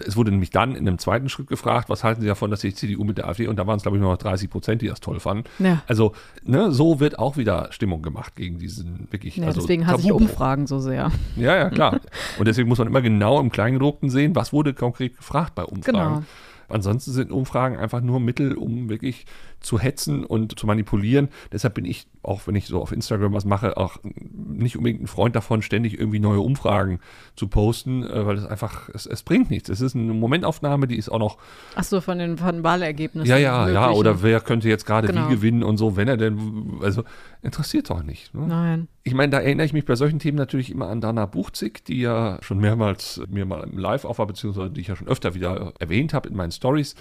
[0.04, 2.72] Es wurde nämlich dann in einem zweiten Schritt gefragt, was halten Sie davon, dass die
[2.74, 4.88] CDU mit der AfD, und da waren es, glaube ich, nur noch 30 Prozent, die
[4.88, 5.44] das toll fanden.
[5.58, 5.82] Ja.
[5.86, 6.12] Also,
[6.44, 9.36] ne, so wird auch wieder Stimmung gemacht gegen diesen wirklich.
[9.36, 10.12] Ja, also, deswegen hasse ich.
[10.12, 11.12] Umfragen so sehr.
[11.36, 12.00] Ja, ja, klar.
[12.38, 16.14] Und deswegen muss man immer genau im Kleingedruckten sehen, was wurde konkret gefragt bei Umfragen.
[16.14, 16.22] Genau.
[16.68, 19.26] Ansonsten sind Umfragen einfach nur Mittel, um wirklich
[19.60, 21.28] zu hetzen und zu manipulieren.
[21.52, 25.06] Deshalb bin ich, auch wenn ich so auf Instagram was mache, auch nicht unbedingt ein
[25.06, 27.00] Freund davon, ständig irgendwie neue Umfragen
[27.34, 29.68] zu posten, äh, weil es einfach, es, es bringt nichts.
[29.68, 31.38] Es ist eine Momentaufnahme, die ist auch noch.
[31.74, 33.28] Ach so, von den von Wahlergebnissen.
[33.28, 33.98] Ja, ja, ja, möglichen.
[34.00, 35.28] oder wer könnte jetzt gerade Genau.
[35.28, 37.02] wie gewinnen und so, wenn er denn, also
[37.42, 38.34] interessiert doch nicht.
[38.34, 38.46] Ne?
[38.46, 38.88] Nein.
[39.02, 42.00] Ich meine, da erinnere ich mich bei solchen Themen natürlich immer an Dana Buchzig, die
[42.00, 45.34] ja schon mehrmals mir mal im Live auf war, beziehungsweise die ich ja schon öfter
[45.34, 46.96] wieder erwähnt habe in meinen Stories,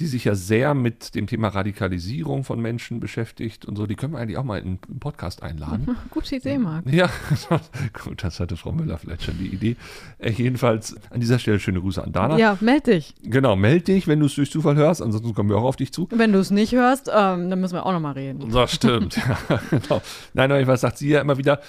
[0.00, 3.86] die sich ja sehr mit dem Thema Radikalisierung von Menschen beschäftigt und so.
[3.86, 5.96] Die können wir eigentlich auch mal in einen Podcast einladen.
[6.10, 6.90] Gute Idee, Marc.
[6.90, 7.10] Ja,
[8.04, 9.76] gut, das hatte Frau Müller vielleicht schon die Idee.
[10.18, 12.38] Äh, jedenfalls an dieser Stelle schöne Grüße an Dana.
[12.38, 13.14] Ja, meld dich.
[13.22, 15.92] Genau, meld dich, wenn du es durch Zufall hörst, ansonsten kommen wir auch auf dich
[15.92, 16.08] zu.
[16.10, 18.50] Wenn du es nicht hörst, ähm, dann müssen wir auch nochmal reden.
[18.50, 19.16] Das stimmt.
[19.48, 20.00] ja, genau.
[20.32, 21.60] Nein, aber was sagt sie ja immer wieder?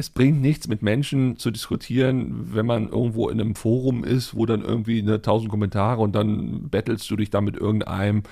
[0.00, 4.46] Es bringt nichts, mit Menschen zu diskutieren, wenn man irgendwo in einem Forum ist, wo
[4.46, 8.22] dann irgendwie eine tausend Kommentare und dann bettelst du dich da mit irgendeinem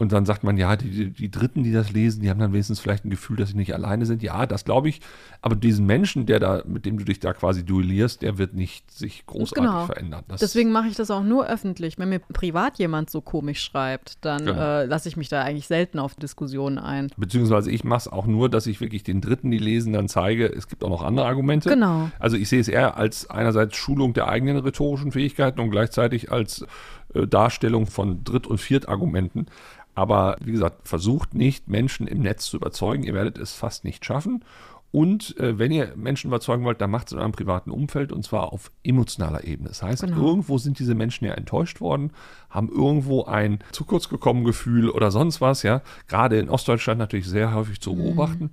[0.00, 2.80] und dann sagt man, ja, die, die, Dritten, die das lesen, die haben dann wenigstens
[2.80, 4.22] vielleicht ein Gefühl, dass sie nicht alleine sind.
[4.22, 5.02] Ja, das glaube ich.
[5.42, 8.90] Aber diesen Menschen, der da, mit dem du dich da quasi duellierst, der wird nicht
[8.90, 9.84] sich großartig Genau.
[9.84, 10.24] verändern.
[10.28, 11.98] Das, Deswegen mache ich das auch nur öffentlich.
[11.98, 14.58] Wenn mir privat jemand so komisch schreibt, dann Genau.
[14.58, 17.08] äh, lasse ich mich da eigentlich selten auf Diskussionen ein.
[17.18, 20.46] Beziehungsweise ich mache es auch nur, dass ich wirklich den Dritten, die lesen, dann zeige,
[20.46, 21.68] es gibt auch noch andere Argumente.
[21.68, 22.10] Genau.
[22.18, 26.64] Also ich sehe es eher als einerseits Schulung der eigenen rhetorischen Fähigkeiten und gleichzeitig als
[27.14, 29.46] äh, Darstellung von Dritt- und Viertargumenten.
[29.94, 33.02] Aber wie gesagt, versucht nicht, Menschen im Netz zu überzeugen.
[33.02, 34.44] Ihr werdet es fast nicht schaffen.
[34.92, 38.24] Und äh, wenn ihr Menschen überzeugen wollt, dann macht es in eurem privaten Umfeld und
[38.24, 39.68] zwar auf emotionaler Ebene.
[39.68, 40.26] Das heißt, Genau.
[40.26, 42.10] irgendwo sind diese Menschen ja enttäuscht worden,
[42.48, 45.82] haben irgendwo ein zu kurz gekommen Gefühl oder sonst was, ja.
[46.08, 48.50] Gerade in Ostdeutschland natürlich sehr häufig zu beobachten.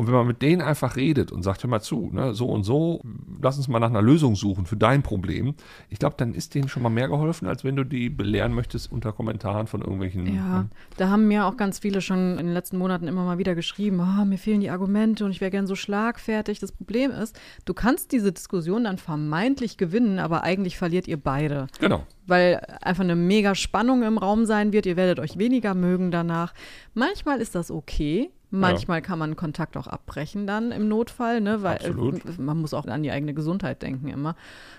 [0.00, 2.64] Und wenn man mit denen einfach redet und sagt, hör mal zu, ne, so und
[2.64, 3.02] so,
[3.42, 5.54] lass uns mal nach einer Lösung suchen für dein Problem.
[5.90, 8.90] Ich glaube, dann ist denen schon mal mehr geholfen, als wenn du die belehren möchtest
[8.90, 10.34] unter Kommentaren von irgendwelchen.
[10.34, 10.64] Ja,
[10.96, 14.00] da haben mir auch ganz viele schon in den letzten Monaten immer mal wieder geschrieben,
[14.00, 16.60] "Ah, mir fehlen die Argumente und ich wäre gern so schlagfertig.
[16.60, 21.66] Das Problem ist, du kannst diese Diskussion dann vermeintlich gewinnen, aber eigentlich verliert ihr beide.
[21.78, 22.06] Genau.
[22.26, 24.86] Weil einfach eine mega Spannung im Raum sein wird.
[24.86, 26.54] Ihr werdet euch weniger mögen danach.
[26.94, 28.30] Manchmal ist das okay.
[28.52, 31.62] Manchmal kann man Kontakt auch abbrechen dann im Notfall, ne?
[31.62, 32.24] weil Absolut.
[32.24, 34.34] äh, man muss auch an die eigene Gesundheit denken immer.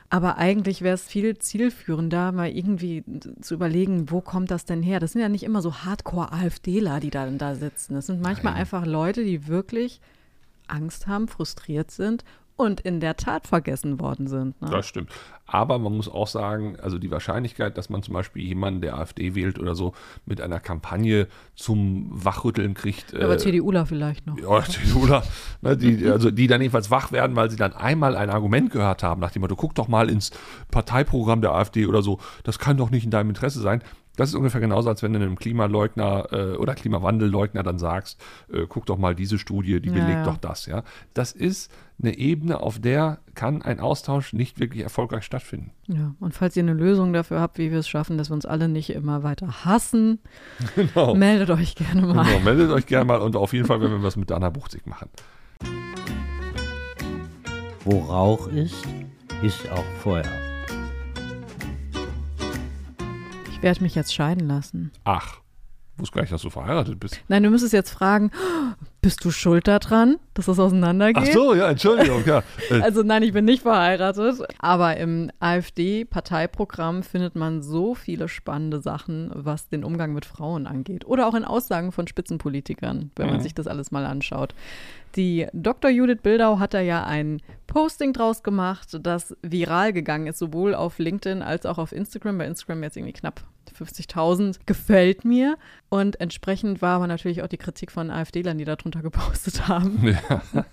[0.09, 3.03] Aber eigentlich wäre es viel zielführender, mal irgendwie
[3.39, 4.99] zu überlegen, wo kommt das denn her?
[4.99, 7.93] Das sind ja nicht immer so Hardcore-AfDler, die da, da sitzen.
[7.93, 8.61] Das sind manchmal Nein.
[8.61, 10.01] einfach Leute, die wirklich
[10.67, 14.61] Angst haben, frustriert sind und in der Tat vergessen worden sind.
[14.61, 14.69] Ne?
[14.69, 15.09] Das stimmt.
[15.45, 19.35] Aber man muss auch sagen, also die Wahrscheinlichkeit, dass man zum Beispiel jemanden, der AfD
[19.35, 19.93] wählt oder so,
[20.25, 23.13] mit einer Kampagne zum Wachrütteln kriegt.
[23.13, 24.37] Aber äh, CDUler vielleicht noch.
[24.37, 25.23] Ja, CDUler,
[25.61, 29.03] ne, die, also die dann jedenfalls wach werden, weil sie dann einmal ein Argument gehört
[29.03, 30.31] haben, nach dem Motto, guck doch mal ins
[30.69, 33.83] Parteiprogramm der AfD oder so, das kann doch nicht in deinem Interesse sein.
[34.17, 38.21] Das ist ungefähr genauso, als wenn du einem Klimaleugner äh, oder Klimawandelleugner dann sagst,
[38.51, 40.23] äh, guck doch mal diese Studie, die Ja, belegt ja.
[40.25, 40.83] doch das, ja.
[41.13, 41.71] Das ist
[42.01, 45.71] eine Ebene, auf der kann ein Austausch nicht wirklich erfolgreich stattfinden.
[45.87, 48.45] Ja, und falls ihr eine Lösung dafür habt, wie wir es schaffen, dass wir uns
[48.45, 50.19] alle nicht immer weiter hassen,
[50.75, 51.15] Genau.
[51.15, 52.25] meldet euch gerne mal.
[52.25, 52.39] genau.
[52.39, 55.09] Meldet euch gerne mal und auf jeden Fall, wenn wir was mit Dana Buchzig machen.
[57.85, 58.83] Wo Rauch ist,
[59.41, 60.25] ist auch Feuer.
[63.61, 64.91] Ich werde mich jetzt scheiden lassen.
[65.03, 65.37] Ach,
[65.97, 67.21] wusste gar nicht, dass du verheiratet bist.
[67.27, 68.31] Nein, du müsstest jetzt fragen,
[69.03, 71.27] bist du schuld daran, dass das auseinandergeht?
[71.29, 72.41] Ach so, ja, Entschuldigung, ja.
[72.71, 74.39] Äh, Also nein, ich bin nicht verheiratet.
[74.57, 81.05] Aber im AfD-Parteiprogramm findet man so viele spannende Sachen, was den Umgang mit Frauen angeht.
[81.05, 83.41] Oder auch in Aussagen von Spitzenpolitikern, wenn man Mhm.
[83.41, 84.55] sich das alles mal anschaut.
[85.15, 85.89] Die Dr.
[85.91, 90.99] Judith Bildau hat da ja ein Posting draus gemacht, das viral gegangen ist, sowohl auf
[90.99, 92.37] LinkedIn als auch auf Instagram.
[92.37, 93.43] Bei Instagram jetzt irgendwie knapp
[93.73, 94.59] 50.000.
[94.65, 95.57] Gefällt mir.
[95.89, 99.99] Und entsprechend war aber natürlich auch die Kritik von AfD-Lern, die darunter gepostet haben.
[100.03, 100.41] ja.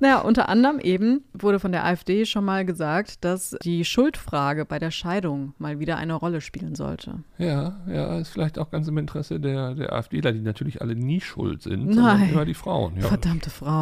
[0.00, 4.78] Naja, unter anderem eben wurde von der AfD schon mal gesagt, dass die Schuldfrage bei
[4.78, 7.22] der Scheidung mal wieder eine Rolle spielen sollte.
[7.38, 11.20] Ja, ja, ist vielleicht auch ganz im Interesse der, der AfDler, die natürlich alle nie
[11.20, 11.94] schuld sind, Nein.
[11.94, 12.96] sondern immer die Frauen.
[12.96, 13.81] Ja, Verdammte Frauen.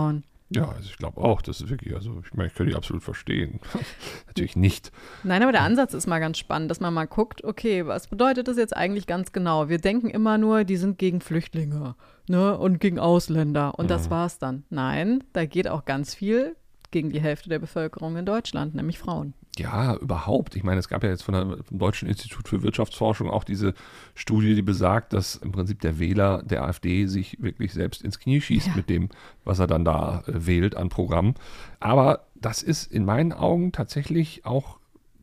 [0.50, 3.02] Ja also ich glaube auch, das ist wirklich, also ich meine, ich kann die absolut
[3.02, 3.60] verstehen.
[4.26, 4.90] natürlich nicht.
[5.22, 8.48] Nein, aber der Ansatz ist mal ganz spannend, dass man mal guckt, okay, was bedeutet
[8.48, 9.68] das jetzt eigentlich ganz genau?
[9.68, 11.94] Wir denken immer nur, die sind gegen Flüchtlinge
[12.28, 14.64] ne, und gegen Ausländer und das war's dann.
[14.70, 16.56] Nein, da geht auch ganz viel
[16.90, 19.34] gegen die Hälfte der Bevölkerung in Deutschland, nämlich Frauen.
[19.58, 20.54] Ja, überhaupt.
[20.56, 23.74] Ich meine, es gab ja jetzt von der, vom Deutschen Institut für Wirtschaftsforschung auch diese
[24.14, 28.40] Studie, die besagt, dass im Prinzip der Wähler der AfD sich wirklich selbst ins Knie
[28.40, 28.76] schießt Ja.
[28.76, 29.08] mit dem,
[29.44, 31.34] was er dann da äh, wählt an Programm.
[31.80, 34.78] Aber das ist in meinen Augen tatsächlich auch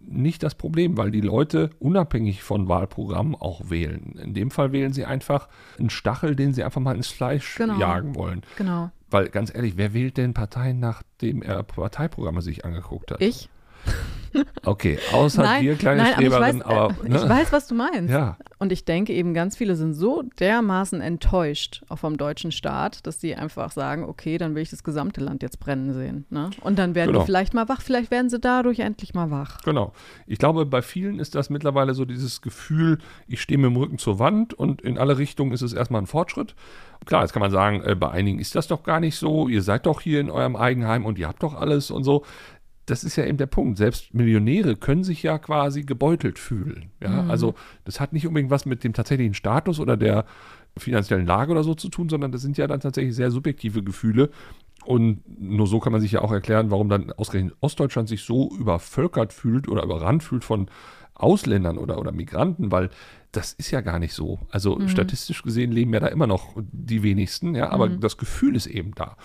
[0.09, 4.17] nicht das Problem, weil die Leute unabhängig von Wahlprogrammen auch wählen.
[4.23, 7.77] In dem Fall wählen sie einfach einen Stachel, den sie einfach mal ins Fleisch Genau.
[7.77, 8.43] jagen wollen.
[8.57, 8.89] Genau.
[9.09, 13.21] Weil ganz ehrlich, wer wählt denn Parteien, nachdem er Parteiprogramme sich angeguckt hat?
[13.21, 13.49] Ich?
[14.63, 17.15] Okay, außer dir, kleine nein, aber ich weiß, Streberin, aber, äh, ne?
[17.15, 18.11] ich weiß, was du meinst.
[18.13, 18.37] Ja.
[18.59, 23.21] Und ich denke eben, ganz viele sind so dermaßen enttäuscht auch vom deutschen Staat, dass
[23.21, 26.25] sie einfach sagen, okay, dann will ich das gesamte Land jetzt brennen sehen.
[26.29, 26.49] Ne?
[26.61, 27.21] Und dann werden Genau.
[27.21, 29.61] die vielleicht mal wach, vielleicht werden sie dadurch endlich mal wach.
[29.63, 29.93] Genau.
[30.25, 32.97] Ich glaube, bei vielen ist das mittlerweile so dieses Gefühl,
[33.27, 36.07] ich stehe mit dem Rücken zur Wand und in alle Richtungen ist es erstmal ein
[36.07, 36.55] Fortschritt.
[37.05, 39.47] Klar, jetzt kann man sagen, äh, bei einigen ist das doch gar nicht so.
[39.47, 42.25] Ihr seid doch hier in eurem Eigenheim und ihr habt doch alles und so.
[42.87, 43.77] Das ist ja eben der Punkt.
[43.77, 46.91] Selbst Millionäre können sich ja quasi gebeutelt fühlen.
[47.01, 47.53] Ja, also
[47.85, 50.25] das hat nicht unbedingt was mit dem tatsächlichen Status oder der
[50.77, 54.29] finanziellen Lage oder so zu tun, sondern das sind ja dann tatsächlich sehr subjektive Gefühle.
[54.85, 58.51] Und nur so kann man sich ja auch erklären, warum dann ausgerechnet Ostdeutschland sich so
[58.57, 60.69] übervölkert fühlt oder überrannt fühlt von
[61.13, 62.89] Ausländern oder, oder Migranten, weil
[63.31, 64.39] das ist ja gar nicht so.
[64.49, 68.67] Also statistisch gesehen leben ja da immer noch die wenigsten, ja, aber das Gefühl ist
[68.67, 69.17] eben da.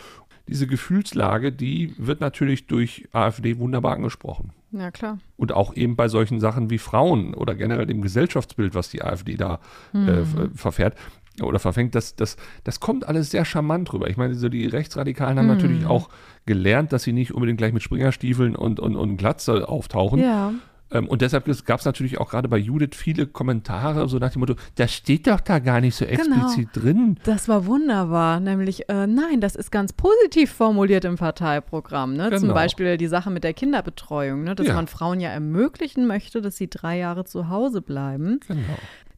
[0.48, 4.50] Diese Gefühlslage, die wird natürlich durch AfD wunderbar angesprochen.
[4.72, 5.18] Ja, klar.
[5.36, 9.36] Und auch eben bei solchen Sachen wie Frauen oder generell dem Gesellschaftsbild, was die AfD
[9.36, 9.60] da
[9.92, 10.96] äh, ver- verfährt
[11.42, 14.08] oder verfängt, das, das, das kommt alles sehr charmant rüber.
[14.10, 16.08] Ich meine, so die Rechtsradikalen haben natürlich auch
[16.44, 20.20] gelernt, dass sie nicht unbedingt gleich mit Springerstiefeln und, und, und Glatze auftauchen.
[20.20, 20.52] Ja.
[20.92, 24.40] Ähm, und deshalb gab es natürlich auch gerade bei Judith viele Kommentare, so nach dem
[24.40, 27.18] Motto, das steht doch da gar nicht so explizit drin.
[27.24, 32.14] Das war wunderbar, nämlich äh, nein, das ist ganz positiv formuliert im Parteiprogramm.
[32.14, 32.30] Ne?
[32.30, 32.54] Zum Genau.
[32.54, 34.54] Beispiel die Sache mit der Kinderbetreuung, ne?
[34.54, 34.74] dass Ja.
[34.74, 38.40] man Frauen ja ermöglichen möchte, dass sie drei Jahre zu Hause bleiben.
[38.46, 38.60] Genau.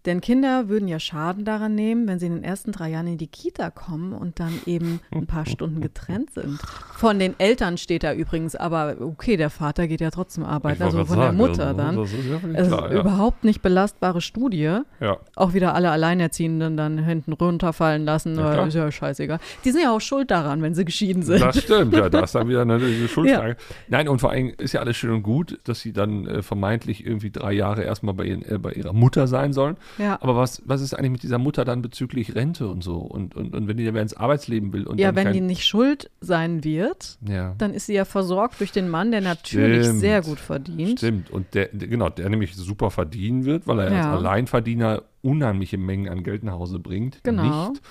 [0.06, 3.16] Denn Kinder würden ja Schaden daran nehmen, wenn sie in den ersten drei Jahren in
[3.16, 6.60] die Kita kommen und dann eben ein paar Stunden getrennt sind.
[6.94, 11.04] Von den Eltern steht da übrigens, aber okay, der Vater geht ja trotzdem arbeiten, also
[11.06, 11.96] von der sagen, Mutter dann.
[11.96, 13.00] Das ist ja Es klar, ist ja.
[13.00, 14.80] überhaupt nicht belastbare Studie.
[15.00, 15.16] ja.
[15.36, 18.36] Auch wieder alle Alleinerziehenden dann hinten runterfallen lassen.
[18.36, 19.38] Ja, ist ja scheißegal.
[19.64, 21.40] Die sind ja auch schuld daran, wenn sie geschieden sind.
[21.40, 23.56] Das stimmt, ja, da ist dann wieder eine, eine Schuldfrage.
[23.88, 27.06] Nein, und vor allem ist ja alles schön und gut, dass sie dann äh, vermeintlich
[27.06, 29.76] irgendwie drei Jahre erstmal bei, ihren, äh, bei ihrer Mutter sein sollen.
[29.98, 30.18] Ja.
[30.20, 32.98] Aber was, was ist eigentlich mit dieser Mutter dann bezüglich Rente und so?
[32.98, 35.40] Und, und, und wenn die dann wieder ins Arbeitsleben will und ja, dann wenn die
[35.40, 37.54] nicht schuld sein wird, ja.
[37.58, 40.00] dann ist sie ja versorgt durch den Mann, der natürlich Stimmt.
[40.00, 40.98] sehr gut verdient.
[41.00, 41.30] Stimmt.
[41.30, 44.16] Und der, der, genau, der nämlich super verdienen wird, weil er als Ja.
[44.16, 47.22] Alleinverdiener unheimliche Mengen an Geld nach Hause bringt.
[47.22, 47.70] Genau.
[47.70, 47.82] Nicht.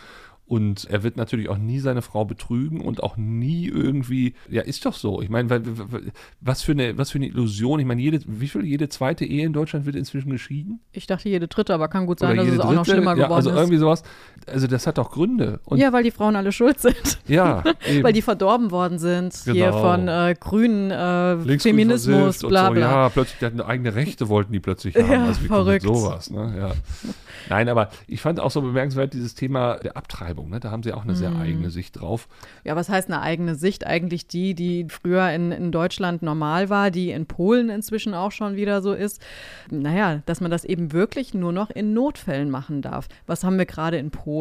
[0.45, 4.85] Und er wird natürlich auch nie seine Frau betrügen und auch nie irgendwie, ja, ist
[4.85, 5.21] doch so.
[5.21, 5.49] Ich meine,
[6.41, 7.79] was für eine, was für eine Illusion.
[7.79, 10.81] Ich meine, jede, wie viel, jede zweite Ehe in Deutschland wird inzwischen geschieden?
[10.91, 12.97] Ich dachte jede dritte, aber kann gut sein, dass es jede auch noch dritte?
[12.97, 13.55] schlimmer ja, geworden also ist.
[13.55, 14.03] irgendwie sowas.
[14.51, 15.59] Also das hat doch Gründe.
[15.65, 17.19] Und Ja, weil die Frauen alle schuld sind.
[17.27, 17.63] ja.
[18.01, 19.33] Weil die verdorben worden sind.
[19.43, 19.81] Hier Genau.
[19.81, 22.73] von äh, grünen äh, Feminismus, und bla so.
[22.73, 22.81] bla.
[22.81, 25.11] Ja, plötzlich die hatten eigene Rechte wollten die plötzlich haben.
[25.11, 25.83] Ja, also wie verrückt.
[25.83, 26.53] sowas, ne?
[26.57, 26.71] Ja.
[27.49, 30.59] Nein, aber ich fand auch so bemerkenswert dieses Thema der Abtreibung, ne?
[30.59, 31.17] Da haben sie auch eine Mhm.
[31.17, 32.27] sehr eigene Sicht drauf.
[32.63, 33.85] Ja, was heißt eine eigene Sicht?
[33.85, 38.55] Eigentlich die, die früher in, in Deutschland normal war, die in Polen inzwischen auch schon
[38.55, 39.21] wieder so ist.
[39.69, 43.07] Naja, dass man das eben wirklich nur noch in Notfällen machen darf.
[43.27, 44.32] Was haben wir gerade in Polen?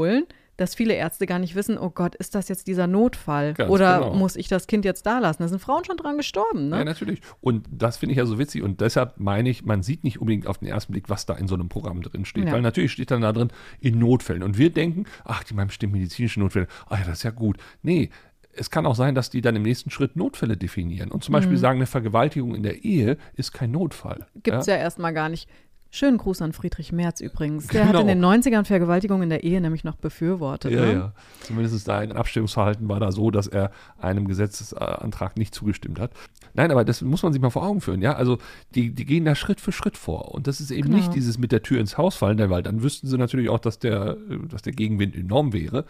[0.58, 3.54] Dass viele Ärzte gar nicht wissen, oh Gott, ist das jetzt dieser Notfall?
[3.54, 4.14] Ganz Oder genau.
[4.14, 5.42] muss ich das Kind jetzt da lassen?
[5.42, 6.76] Da sind Frauen schon dran gestorben, ne?
[6.76, 7.20] Ja, natürlich.
[7.40, 8.62] Und das finde ich ja so witzig.
[8.62, 11.48] Und deshalb meine ich, man sieht nicht unbedingt auf den ersten Blick, was da in
[11.48, 12.44] so einem Programm drin steht.
[12.44, 12.52] Ja.
[12.52, 13.48] Weil natürlich steht dann da drin,
[13.80, 14.42] in Notfällen.
[14.42, 16.66] Und wir denken, ach, die meinen bestimmt medizinische Notfälle.
[16.86, 17.56] Ah ja, das ist ja gut.
[17.82, 18.10] Nee.
[18.54, 21.38] Es kann auch sein, dass die dann im nächsten Schritt Notfälle definieren und zum Mhm.
[21.38, 24.26] Beispiel sagen, eine Vergewaltigung in der Ehe ist kein Notfall.
[24.42, 25.48] Gibt es ja, erstmal gar nicht.
[25.94, 27.66] Schönen Gruß an Friedrich Merz übrigens.
[27.66, 28.00] Der hat Genau.
[28.00, 30.72] in den 90ern Vergewaltigung in der Ehe nämlich noch befürwortet.
[30.72, 30.92] Ja, ne?
[30.94, 31.12] ja.
[31.42, 36.12] Zumindest da ein Abstimmungsverhalten war da so, dass er einem Gesetzesantrag nicht zugestimmt hat.
[36.54, 38.14] Nein, aber das muss man sich mal vor Augen führen, ja.
[38.14, 38.38] Also
[38.74, 40.32] die, die gehen da Schritt für Schritt vor.
[40.34, 40.96] Und das ist eben Genau.
[40.96, 43.78] nicht dieses mit der Tür ins Haus fallen, weil dann wüssten sie natürlich auch, dass
[43.78, 44.16] der,
[44.50, 45.84] dass der Gegenwind enorm wäre.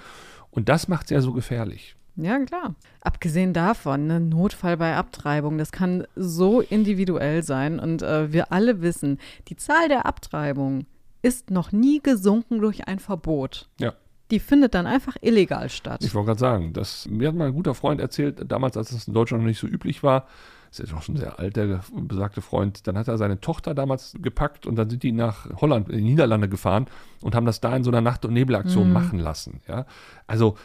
[0.51, 1.95] Und das macht es ja so gefährlich.
[2.16, 2.75] Ja, klar.
[3.01, 7.79] Abgesehen davon, ne, Notfall bei Abtreibung, das kann so individuell sein.
[7.79, 10.87] Und äh, wir alle wissen, die Zahl der Abtreibungen
[11.22, 13.68] ist noch nie gesunken durch ein Verbot.
[13.79, 13.94] Ja.
[14.31, 16.05] Die findet dann einfach illegal statt.
[16.05, 19.07] Ich wollte gerade sagen, das, mir hat mal ein guter Freund erzählt, damals, als das
[19.07, 20.27] in Deutschland noch nicht so üblich war,
[20.70, 24.16] ist jetzt auch schon sehr alt, der besagte Freund, dann hat er seine Tochter damals
[24.18, 26.87] gepackt und dann sind die nach Holland, in die Niederlande gefahren
[27.20, 29.61] und haben das da in so einer Nacht- und Nebelaktion machen lassen.
[29.68, 29.85] Ja?
[30.27, 30.57] Also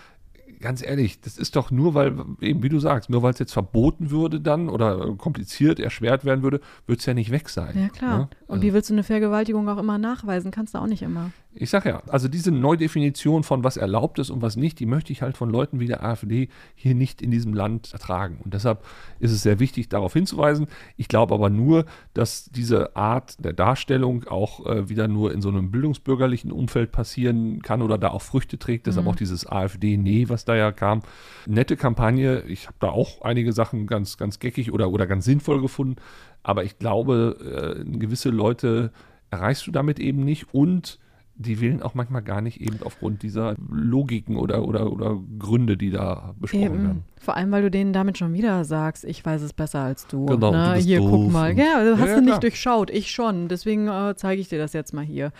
[0.59, 3.53] ganz ehrlich, das ist doch nur, weil, eben wie du sagst, nur weil es jetzt
[3.53, 7.79] verboten würde dann oder kompliziert, erschwert werden würde, würde es ja nicht weg sein.
[7.79, 8.17] Ja, klar.
[8.17, 8.29] Ne?
[8.47, 10.51] Und wie willst du eine Vergewaltigung auch immer nachweisen?
[10.51, 11.31] Kannst du auch nicht immer.
[11.59, 15.11] Ich sage ja, also diese Neudefinition von was erlaubt ist und was nicht, die möchte
[15.11, 18.39] ich halt von Leuten wie der AfD hier nicht in diesem Land ertragen.
[18.43, 18.85] Und deshalb
[19.19, 20.67] ist es sehr wichtig, darauf hinzuweisen.
[20.97, 25.49] Ich glaube aber nur, dass diese Art der Darstellung auch äh, wieder nur in so
[25.49, 28.85] einem bildungsbürgerlichen Umfeld passieren kann oder da auch Früchte trägt.
[28.85, 29.11] Deshalb mhm.
[29.11, 31.01] auch dieses AfD-Nee, was da ja kam.
[31.47, 32.43] Nette Kampagne.
[32.43, 35.95] Ich habe da auch einige Sachen ganz, ganz geckig oder, oder ganz sinnvoll gefunden.
[36.43, 38.91] Aber ich glaube, äh, gewisse Leute
[39.31, 40.99] erreichst du damit eben nicht und
[41.39, 45.91] die wählen auch manchmal gar nicht eben aufgrund dieser Logiken oder, oder, oder Gründe, die
[45.91, 46.83] da besprochen eben.
[46.83, 47.03] werden.
[47.19, 50.25] Vor allem, weil du denen damit schon wieder sagst, ich weiß es besser als du.
[50.25, 50.73] Genau, ne?
[50.75, 51.11] du hier, doof.
[51.11, 51.57] guck mal.
[51.57, 53.47] Ja, du hast ja, du nicht durchschaut, ich schon.
[53.47, 55.31] Deswegen äh, zeige ich dir das jetzt mal hier.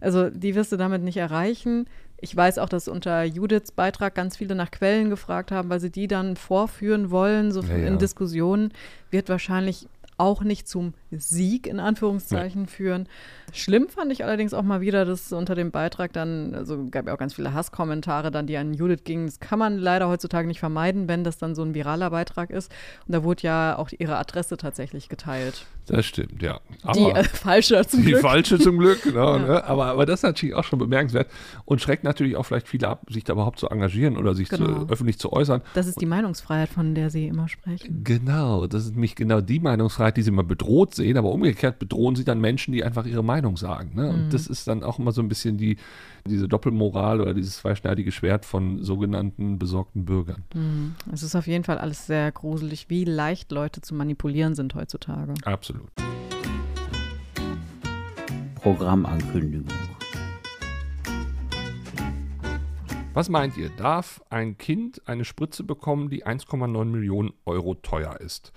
[0.00, 1.86] Also die wirst du damit nicht erreichen.
[2.18, 5.90] Ich weiß auch, dass unter Judiths Beitrag ganz viele nach Quellen gefragt haben, weil sie
[5.90, 8.72] die dann vorführen wollen, so ja, in Diskussionen.
[9.10, 12.66] Wird wahrscheinlich auch nicht zum Sieg in Anführungszeichen ja.
[12.68, 13.08] führen.
[13.52, 17.14] Schlimm fand ich allerdings auch mal wieder, dass unter dem Beitrag dann, also gab ja
[17.14, 19.26] auch ganz viele Hasskommentare dann, die an Judith gingen.
[19.26, 22.72] Das kann man leider heutzutage nicht vermeiden, wenn das dann so ein viraler Beitrag ist.
[23.06, 25.66] Und da wurde ja auch ihre Adresse tatsächlich geteilt.
[25.86, 26.60] Das stimmt, ja.
[26.82, 28.16] Aber die äh, falsche zum die Glück.
[28.16, 29.36] Die falsche zum Glück, genau.
[29.36, 29.46] ja.
[29.46, 29.64] ne?
[29.64, 31.30] aber, aber das ist natürlich auch schon bemerkenswert
[31.64, 34.84] und schreckt natürlich auch vielleicht viele ab, sich da überhaupt zu engagieren oder sich genau.
[34.84, 35.62] zu, öffentlich zu äußern.
[35.74, 38.02] Das ist die Meinungsfreiheit, von der Sie immer sprechen.
[38.02, 42.16] Genau, das ist nämlich genau die Meinungsfreiheit, die Sie immer bedroht sehen, aber umgekehrt bedrohen
[42.16, 43.92] Sie dann Menschen, die einfach ihre Meinung sagen.
[43.94, 44.10] Ne?
[44.10, 44.30] Und mhm.
[44.30, 45.76] das ist dann auch immer so ein bisschen die,
[46.26, 50.44] diese Doppelmoral oder dieses zweischneidige Schwert von sogenannten besorgten Bürgern.
[50.54, 50.94] Mhm.
[51.12, 55.34] Es ist auf jeden Fall alles sehr gruselig, wie leicht Leute zu manipulieren sind heutzutage.
[55.44, 55.90] Absolut.
[58.56, 59.72] Programmankündigung.
[63.16, 63.70] Was meint ihr?
[63.70, 68.52] Darf ein Kind eine Spritze bekommen, die 1,9 Millionen Euro teuer ist?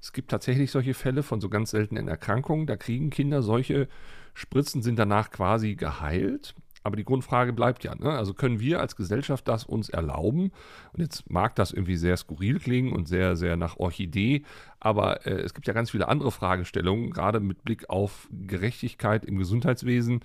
[0.00, 2.66] Es gibt tatsächlich solche Fälle von so ganz seltenen Erkrankungen.
[2.66, 3.88] Da kriegen Kinder solche
[4.34, 6.54] Spritzen, sind danach quasi geheilt.
[6.82, 8.10] Aber die Grundfrage bleibt ja, ne?
[8.10, 10.50] also können wir als Gesellschaft das uns erlauben?
[10.92, 14.44] Und jetzt mag das irgendwie sehr skurril klingen und sehr, sehr nach Orchidee,
[14.78, 19.36] aber äh, es gibt ja ganz viele andere Fragestellungen, gerade mit Blick auf Gerechtigkeit im
[19.36, 20.20] Gesundheitswesen.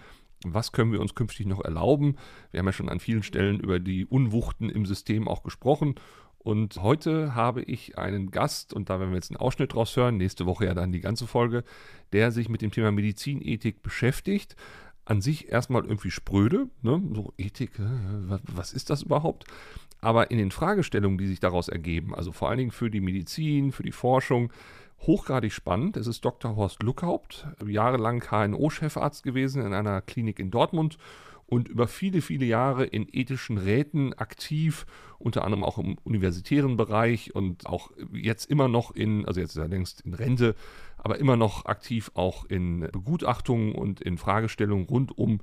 [0.46, 2.16] Was können wir uns künftig noch erlauben?
[2.52, 5.96] Wir haben ja schon an vielen Stellen über die Unwuchten im System auch gesprochen.
[6.46, 10.18] Und heute habe ich einen Gast, und da werden wir jetzt einen Ausschnitt draus hören,
[10.18, 11.64] nächste Woche ja dann die ganze Folge,
[12.14, 14.56] der sich mit dem Thema Medizinethik beschäftigt
[15.06, 17.02] an sich erstmal irgendwie spröde, ne?
[17.16, 19.46] so Ethik, äh, was ist das überhaupt?
[20.02, 23.72] Aber in den Fragestellungen, die sich daraus ergeben, also vor allen Dingen für die Medizin,
[23.72, 24.54] für die Forschung,
[25.02, 25.98] hochgradig spannend.
[25.98, 26.56] Es ist Dr.
[26.56, 31.00] Horst Luckhaupt, jahrelang HNO-Chefarzt gewesen in einer Klinik in Dortmund
[31.48, 34.86] und über viele, viele Jahre in ethischen Räten aktiv,
[35.20, 39.58] unter anderem auch im universitären Bereich und auch jetzt immer noch in, also jetzt ist
[39.58, 40.56] er längst in Rente,
[40.98, 45.40] aber immer noch aktiv auch in Begutachtungen und in Fragestellungen rund um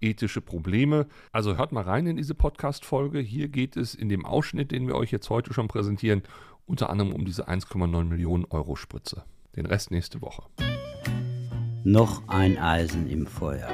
[0.00, 1.06] ethische Probleme.
[1.32, 3.20] Also hört mal rein in diese Podcast-Folge.
[3.20, 6.22] Hier geht es in dem Ausschnitt, den wir euch jetzt heute schon präsentieren,
[6.66, 9.24] unter anderem um diese 1,9 Millionen Euro Spritze.
[9.56, 10.42] Den Rest nächste Woche.
[11.84, 13.68] Noch ein Eisen im Feuer.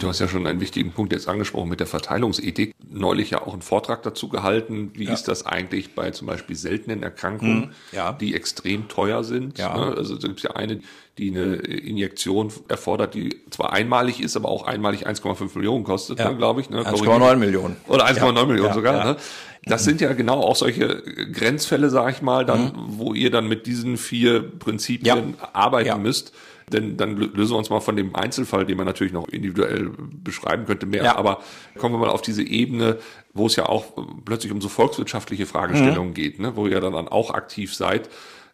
[0.00, 2.74] Du hast ja schon einen wichtigen Punkt jetzt angesprochen mit der Verteilungsethik.
[2.90, 4.92] Neulich ja auch einen Vortrag dazu gehalten.
[4.94, 5.12] Wie ja.
[5.12, 8.12] ist das eigentlich bei zum Beispiel seltenen Erkrankungen, mhm, ja.
[8.12, 9.58] die extrem teuer sind?
[9.58, 9.76] Ja.
[9.76, 9.96] Ne?
[9.96, 10.80] Also da gibt es ja eine,
[11.18, 16.30] die eine Injektion erfordert, die zwar einmalig ist, aber auch einmalig 1,5 Millionen kostet, ja.
[16.30, 16.70] ne, glaube ich.
[16.70, 16.82] Ne?
[16.82, 17.76] 1,9 Millionen.
[17.88, 19.04] Oder 1,9 Millionen sogar.
[19.04, 19.16] Ne?
[19.64, 21.02] Das sind ja genau auch solche
[21.32, 22.72] Grenzfälle, sag ich mal, dann, mhm.
[22.98, 26.32] wo ihr dann mit diesen vier Prinzipien arbeiten müsst.
[26.72, 30.66] Denn dann lösen wir uns mal von dem Einzelfall, den man natürlich noch individuell beschreiben
[30.66, 31.04] könnte, mehr.
[31.04, 31.16] Ja.
[31.16, 31.40] Aber
[31.78, 32.98] kommen wir mal auf diese Ebene,
[33.34, 33.84] wo es ja auch
[34.24, 36.14] plötzlich um so volkswirtschaftliche Fragestellungen mhm.
[36.14, 36.56] geht, ne?
[36.56, 38.08] wo ihr dann auch aktiv seid.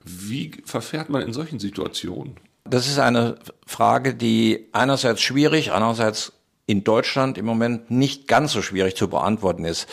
[0.04, 2.36] Wie verfährt man in solchen Situationen?
[2.64, 6.32] Das ist eine Frage, die einerseits schwierig, andererseits
[6.66, 9.88] in Deutschland im Moment nicht ganz so schwierig zu beantworten ist.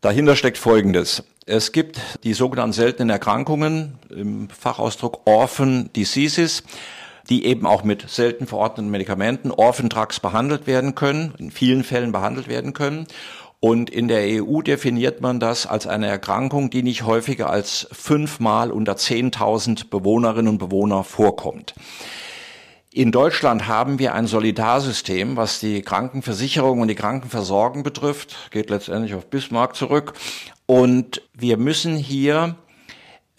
[0.00, 1.24] Dahinter steckt Folgendes.
[1.46, 6.62] Es gibt die sogenannten seltenen Erkrankungen, im Fachausdruck Orphan Diseases
[7.28, 12.12] die eben auch mit selten verordneten Medikamenten, Orphan Drugs behandelt werden können, in vielen Fällen
[12.12, 13.06] behandelt werden können.
[13.60, 18.70] Und in der EU definiert man das als eine Erkrankung, die nicht häufiger als fünfmal
[18.70, 21.74] unter 10.000 Bewohnerinnen und Bewohner vorkommt.
[22.92, 29.14] In Deutschland haben wir ein Solidarsystem, was die Krankenversicherung und die Krankenversorgung betrifft, geht letztendlich
[29.14, 30.14] auf Bismarck zurück.
[30.66, 32.56] Und wir müssen hier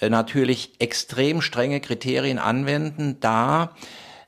[0.07, 3.75] natürlich extrem strenge Kriterien anwenden, da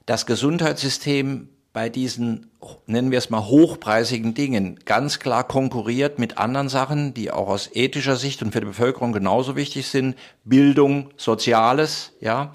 [0.05, 2.51] das Gesundheitssystem bei diesen,
[2.85, 7.69] nennen wir es mal, hochpreisigen Dingen ganz klar konkurriert mit anderen Sachen, die auch aus
[7.73, 10.15] ethischer Sicht und für die Bevölkerung genauso wichtig sind.
[10.43, 12.51] Bildung, Soziales, ja.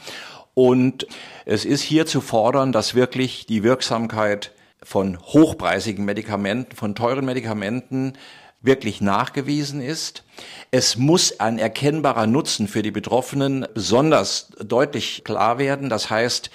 [0.53, 1.07] Und
[1.47, 4.53] es ist hier zu fordern, dass wirklich die Wirksamkeit
[4.83, 8.15] von hochpreisigen Medikamenten, von teuren Medikamenten
[8.61, 10.25] wirklich nachgewiesen ist.
[10.71, 15.89] Es muss ein erkennbarer Nutzen für die Betroffenen besonders deutlich klar werden.
[15.89, 16.51] Das heißt,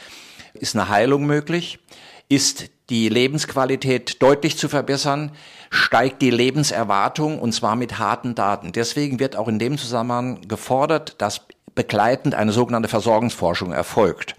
[0.53, 1.79] ist eine Heilung möglich?
[2.27, 5.31] Ist die Lebensqualität deutlich zu verbessern?
[5.69, 8.73] Steigt die Lebenserwartung und zwar mit harten Daten?
[8.73, 14.35] Deswegen wird auch in dem Zusammenhang gefordert, dass begleitend eine sogenannte Versorgungsforschung erfolgt.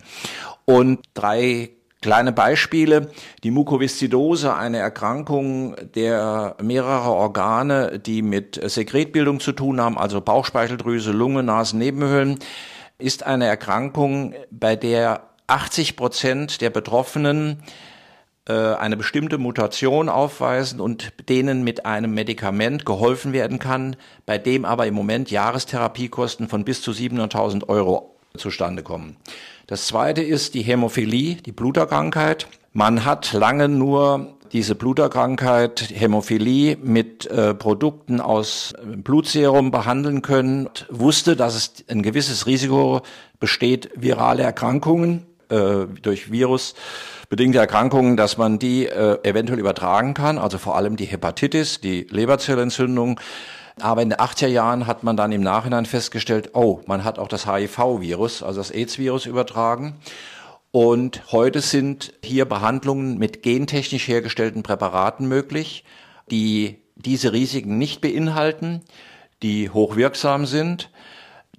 [0.65, 1.71] Und drei
[2.03, 3.13] Kleine Beispiele.
[3.45, 11.13] Die Mukoviszidose, eine Erkrankung der mehrere Organe, die mit Sekretbildung zu tun haben, also Bauchspeicheldrüse,
[11.13, 12.41] Lunge, Nasennebenhöhlen,
[12.99, 17.63] ist eine Erkrankung, bei der 80 Prozent der Betroffenen
[18.49, 23.95] äh, eine bestimmte Mutation aufweisen und denen mit einem Medikament geholfen werden kann,
[24.27, 29.17] bei dem aber im Moment Jahrestherapiekosten von bis zu 700.000 Euro zustande kommen.
[29.67, 32.47] Das zweite ist die Hämophilie, die Bluterkrankheit.
[32.73, 40.69] Man hat lange nur diese Bluterkrankheit, Hämophilie, mit äh, Produkten aus äh, Blutserum behandeln können,
[40.91, 43.01] wusste, dass es ein gewisses Risiko
[43.41, 46.75] besteht, virale Erkrankungen äh, durch Virus
[47.31, 52.07] bedingte Erkrankungen, dass man die äh, eventuell übertragen kann, also vor allem die Hepatitis, die
[52.11, 53.19] Leberzellentzündung,
[53.81, 57.29] aber in den 80er Jahren hat man dann im Nachhinein festgestellt, oh, man hat auch
[57.29, 59.97] das HIV-Virus, also das AIDS-Virus übertragen.
[60.71, 65.85] Und heute sind hier Behandlungen mit gentechnisch hergestellten Präparaten möglich,
[66.31, 68.83] die diese Risiken nicht beinhalten,
[69.43, 70.91] die hochwirksam sind,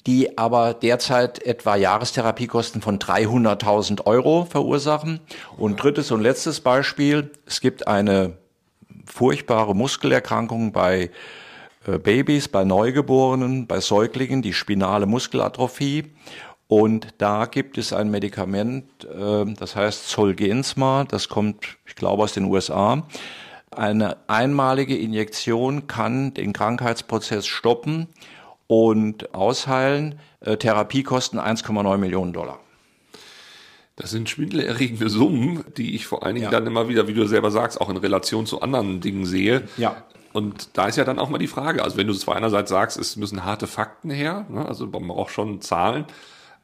[0.08, 5.20] die aber derzeit etwa Jahrestherapiekosten von 300.000 Euro verursachen.
[5.58, 8.38] Und drittes und letztes Beispiel, es gibt eine
[9.06, 11.10] furchtbare Muskelerkrankung bei
[11.86, 16.06] Babys, bei Neugeborenen, bei Säuglingen die spinale Muskelatrophie.
[16.68, 22.34] Und da gibt es ein Medikament, äh, das heißt Zolgensma, das kommt, ich glaube, aus
[22.34, 23.06] den USA.
[23.70, 28.08] Eine einmalige Injektion kann den Krankheitsprozess stoppen
[28.68, 30.20] und ausheilen.
[30.40, 32.60] Äh, Therapie kosten 1,9 Millionen Dollar.
[33.96, 36.52] Das sind schwindelerregende Summen, die ich vor allen Dingen ja.
[36.52, 39.68] dann immer wieder, wie du selber sagst, auch in Relation zu anderen Dingen sehe.
[39.78, 40.04] Ja.
[40.34, 42.98] Und da ist ja dann auch mal die Frage, also wenn du zwar einerseits sagst,
[42.98, 46.06] es müssen harte Fakten her, ne, also man braucht schon Zahlen,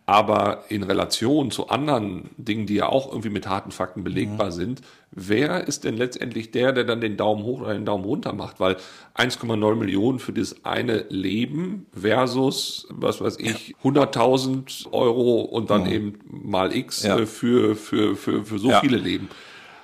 [0.09, 4.51] aber in Relation zu anderen Dingen, die ja auch irgendwie mit harten Fakten belegbar mhm.
[4.51, 8.34] sind, wer ist denn letztendlich der, der dann den Daumen hoch oder den Daumen runter
[8.34, 8.59] macht?
[8.59, 8.78] Weil
[9.15, 15.91] 1,9 Millionen für das eine Leben versus, was weiß ich, 100.000 Euro und dann mhm.
[15.91, 17.24] eben mal X ja.
[17.28, 18.80] für, für, für, für so ja.
[18.80, 19.30] viele Leben.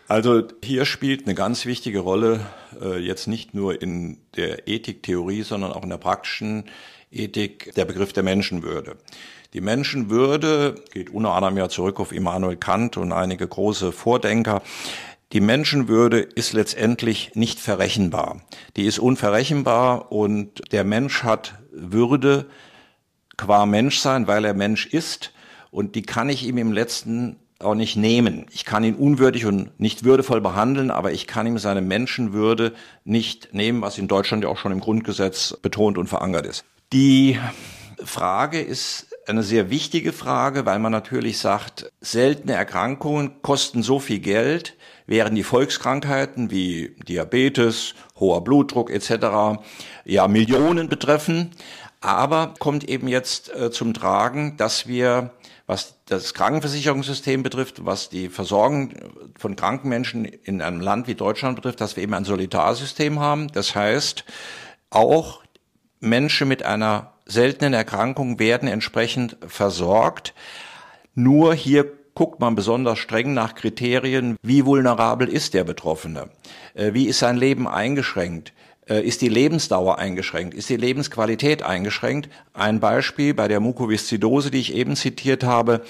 [0.07, 2.45] Also hier spielt eine ganz wichtige Rolle,
[2.79, 6.65] äh, jetzt nicht nur in der Ethiktheorie, sondern auch in der praktischen
[7.11, 8.97] Ethik, der Begriff der Menschenwürde.
[9.53, 14.61] Die Menschenwürde geht unter anderem ja zurück auf Immanuel Kant und einige große Vordenker.
[15.33, 18.41] Die Menschenwürde ist letztendlich nicht verrechenbar.
[18.75, 22.45] Die ist unverrechenbar und der Mensch hat Würde
[23.37, 25.33] qua Menschsein, weil er Mensch ist
[25.71, 28.45] und die kann ich ihm im letzten auch nicht nehmen.
[28.51, 33.53] Ich kann ihn unwürdig und nicht würdevoll behandeln, aber ich kann ihm seine Menschenwürde nicht
[33.53, 36.65] nehmen, was in Deutschland ja auch schon im Grundgesetz betont und verankert ist.
[36.91, 37.39] Die
[38.03, 44.19] Frage ist eine sehr wichtige Frage, weil man natürlich sagt, seltene Erkrankungen kosten so viel
[44.19, 44.77] Geld,
[45.07, 49.61] während die Volkskrankheiten wie Diabetes, hoher Blutdruck etc.
[50.03, 51.51] ja Millionen betreffen.
[52.05, 55.31] Aber kommt eben jetzt äh, zum Tragen, dass wir
[55.67, 58.93] was das Krankenversicherungssystem betrifft, was die Versorgung
[59.35, 63.47] von kranken Menschen in einem Land wie Deutschland betrifft, dass wir eben ein Solidarsystem haben.
[63.51, 64.25] Das heißt,
[64.91, 65.41] auch
[65.99, 70.35] Menschen mit einer seltenen Erkrankung werden entsprechend versorgt.
[71.15, 76.29] Nur hier guckt man besonders streng nach Kriterien, wie vulnerabel ist der Betroffene,
[76.75, 78.53] äh, wie ist sein Leben eingeschränkt,
[78.87, 82.29] ist die Lebensdauer eingeschränkt, ist die Lebensqualität eingeschränkt.
[82.53, 85.81] Ein Beispiel bei der Mukoviszidose, die ich eben zitiert habe,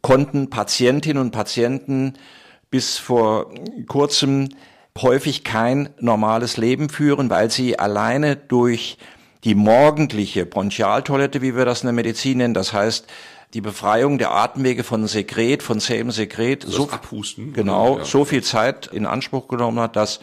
[0.00, 2.14] konnten Patientinnen und Patienten
[2.70, 3.52] bis vor
[3.88, 4.50] kurzem
[4.98, 8.98] häufig kein normales Leben führen, weil sie alleine durch
[9.44, 13.06] die morgendliche Bronchialtoilette, wie wir das in der Medizin nennen, das heißt
[13.54, 18.04] die Befreiung der Atemwege von Sekret, von zähem Sekret, so, Abhusten, genau, ja.
[18.04, 20.20] so viel Zeit in Anspruch genommen hat, dass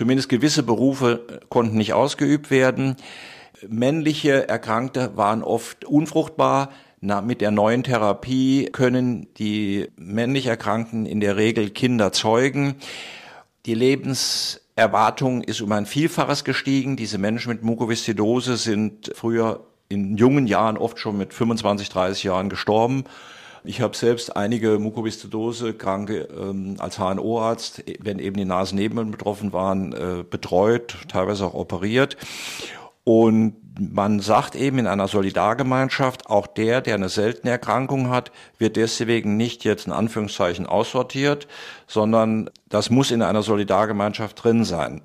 [0.00, 2.96] Zumindest gewisse Berufe äh, konnten nicht ausgeübt werden.
[3.68, 6.70] Männliche Erkrankte waren oft unfruchtbar.
[7.02, 12.76] Na, mit der neuen Therapie können die männlich Erkrankten in der Regel Kinder zeugen.
[13.66, 16.96] Die Lebenserwartung ist um ein Vielfaches gestiegen.
[16.96, 22.48] Diese Menschen mit Mukoviszidose sind früher in jungen Jahren oft schon mit 25, 30 Jahren
[22.48, 23.04] gestorben.
[23.62, 30.24] Ich habe selbst einige Mukoviszidose-Kranke ähm, als HNO-Arzt, wenn eben die Nasennebenhöhlen betroffen waren, äh,
[30.28, 32.16] betreut, teilweise auch operiert.
[33.04, 38.76] Und man sagt eben in einer Solidargemeinschaft, auch der, der eine seltene Erkrankung hat, wird
[38.76, 41.46] deswegen nicht jetzt in Anführungszeichen aussortiert,
[41.86, 45.02] sondern das muss in einer Solidargemeinschaft drin sein.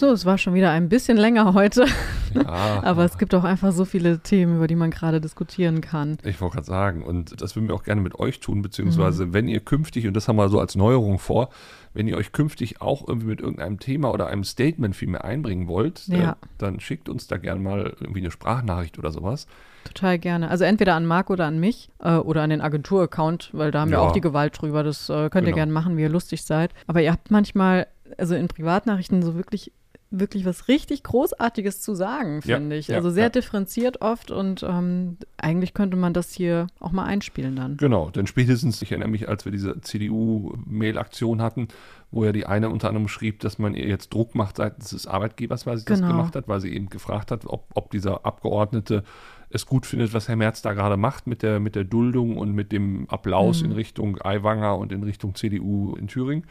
[0.00, 1.84] So, es war schon wieder ein bisschen länger heute.
[2.32, 2.42] Ja,
[2.82, 6.16] Aber es gibt auch einfach so viele Themen, über die man gerade diskutieren kann.
[6.24, 9.46] Ich wollte gerade sagen, und das würden wir auch gerne mit euch tun, beziehungsweise wenn
[9.46, 11.50] ihr künftig, und das haben wir so als Neuerung vor,
[11.92, 15.68] wenn ihr euch künftig auch irgendwie mit irgendeinem Thema oder einem Statement viel mehr einbringen
[15.68, 16.30] wollt, Ja.
[16.30, 19.46] äh, dann schickt uns da gerne mal irgendwie eine Sprachnachricht oder sowas.
[19.84, 20.48] Total gerne.
[20.48, 23.90] Also entweder an Marc oder an mich äh, oder an den Agentur-Account, weil da haben
[23.90, 24.04] wir Ja.
[24.04, 24.82] auch die Gewalt drüber.
[24.82, 25.56] Das äh, könnt ihr Genau.
[25.56, 26.72] gerne machen, wie ihr lustig seid.
[26.86, 27.86] Aber ihr habt manchmal,
[28.16, 29.72] also in Privatnachrichten so wirklich
[30.12, 32.88] wirklich was richtig Großartiges zu sagen, Ja, finde ich.
[32.88, 33.28] ja, also sehr ja.
[33.30, 37.76] differenziert oft und ähm, eigentlich könnte man das hier auch mal einspielen dann.
[37.76, 41.68] Genau, denn spätestens, ich erinnere mich, als wir diese CDU-Mail-Aktion hatten,
[42.10, 45.06] wo ja die eine unter anderem schrieb, dass man ihr jetzt Druck macht seitens des
[45.06, 46.10] Arbeitgebers, weil sie das Genau.
[46.12, 49.04] gemacht hat, weil sie eben gefragt hat, ob, ob dieser Abgeordnete
[49.50, 52.52] es gut findet, was Herr Merz da gerade macht mit der, mit der Duldung und
[52.52, 56.46] mit dem Applaus in Richtung Aiwanger und in Richtung CDU in Thüringen.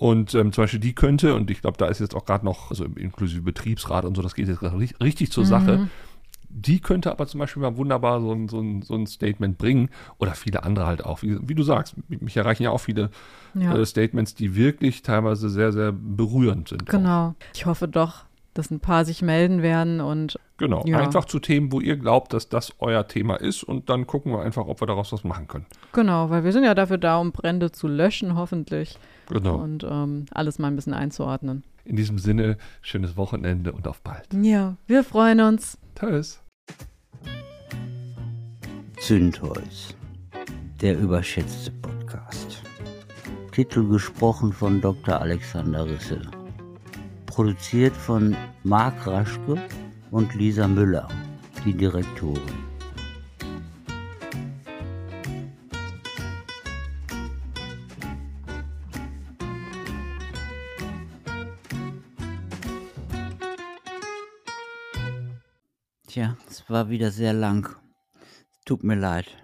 [0.00, 2.70] Und ähm, zum Beispiel die könnte, und ich glaube, da ist jetzt auch gerade noch,
[2.70, 5.88] also inklusive Betriebsrat und so, das geht jetzt gerade ri- richtig zur Sache.
[6.50, 9.90] Die könnte aber zum Beispiel mal wunderbar so ein, so ein, so ein Statement bringen
[10.18, 11.22] oder viele andere halt auch.
[11.22, 13.10] Wie, wie du sagst, mich erreichen ja auch viele
[13.54, 13.74] Ja.
[13.76, 16.86] äh, Statements, die wirklich teilweise sehr, sehr berührend sind.
[16.86, 17.34] Genau.
[17.52, 18.24] Ich hoffe doch,
[18.54, 20.84] dass ein paar sich melden werden und Genau.
[20.86, 20.98] Ja.
[21.00, 24.42] Einfach zu Themen, wo ihr glaubt, dass das euer Thema ist und dann gucken wir
[24.42, 25.66] einfach, ob wir daraus was machen können.
[25.92, 28.96] genau, weil wir sind ja dafür da, um Brände zu löschen, hoffentlich.
[29.28, 29.56] Genau.
[29.56, 31.64] Und ähm, alles mal ein bisschen einzuordnen.
[31.84, 34.26] In diesem Sinne, schönes Wochenende und auf bald.
[34.34, 35.78] Ja, wir freuen uns.
[35.98, 36.40] Tschüss.
[39.00, 39.94] Zündholz,
[40.80, 42.62] der überschätzte Podcast.
[43.52, 45.20] Titel gesprochen von Dr.
[45.20, 46.20] Alexander Risse.
[47.26, 49.56] Produziert von Marc Raschke
[50.10, 51.08] und Lisa Müller,
[51.64, 52.67] die Direktorin.
[66.18, 67.76] Tja, es war wieder sehr lang.
[68.64, 69.36] Tut mir leid.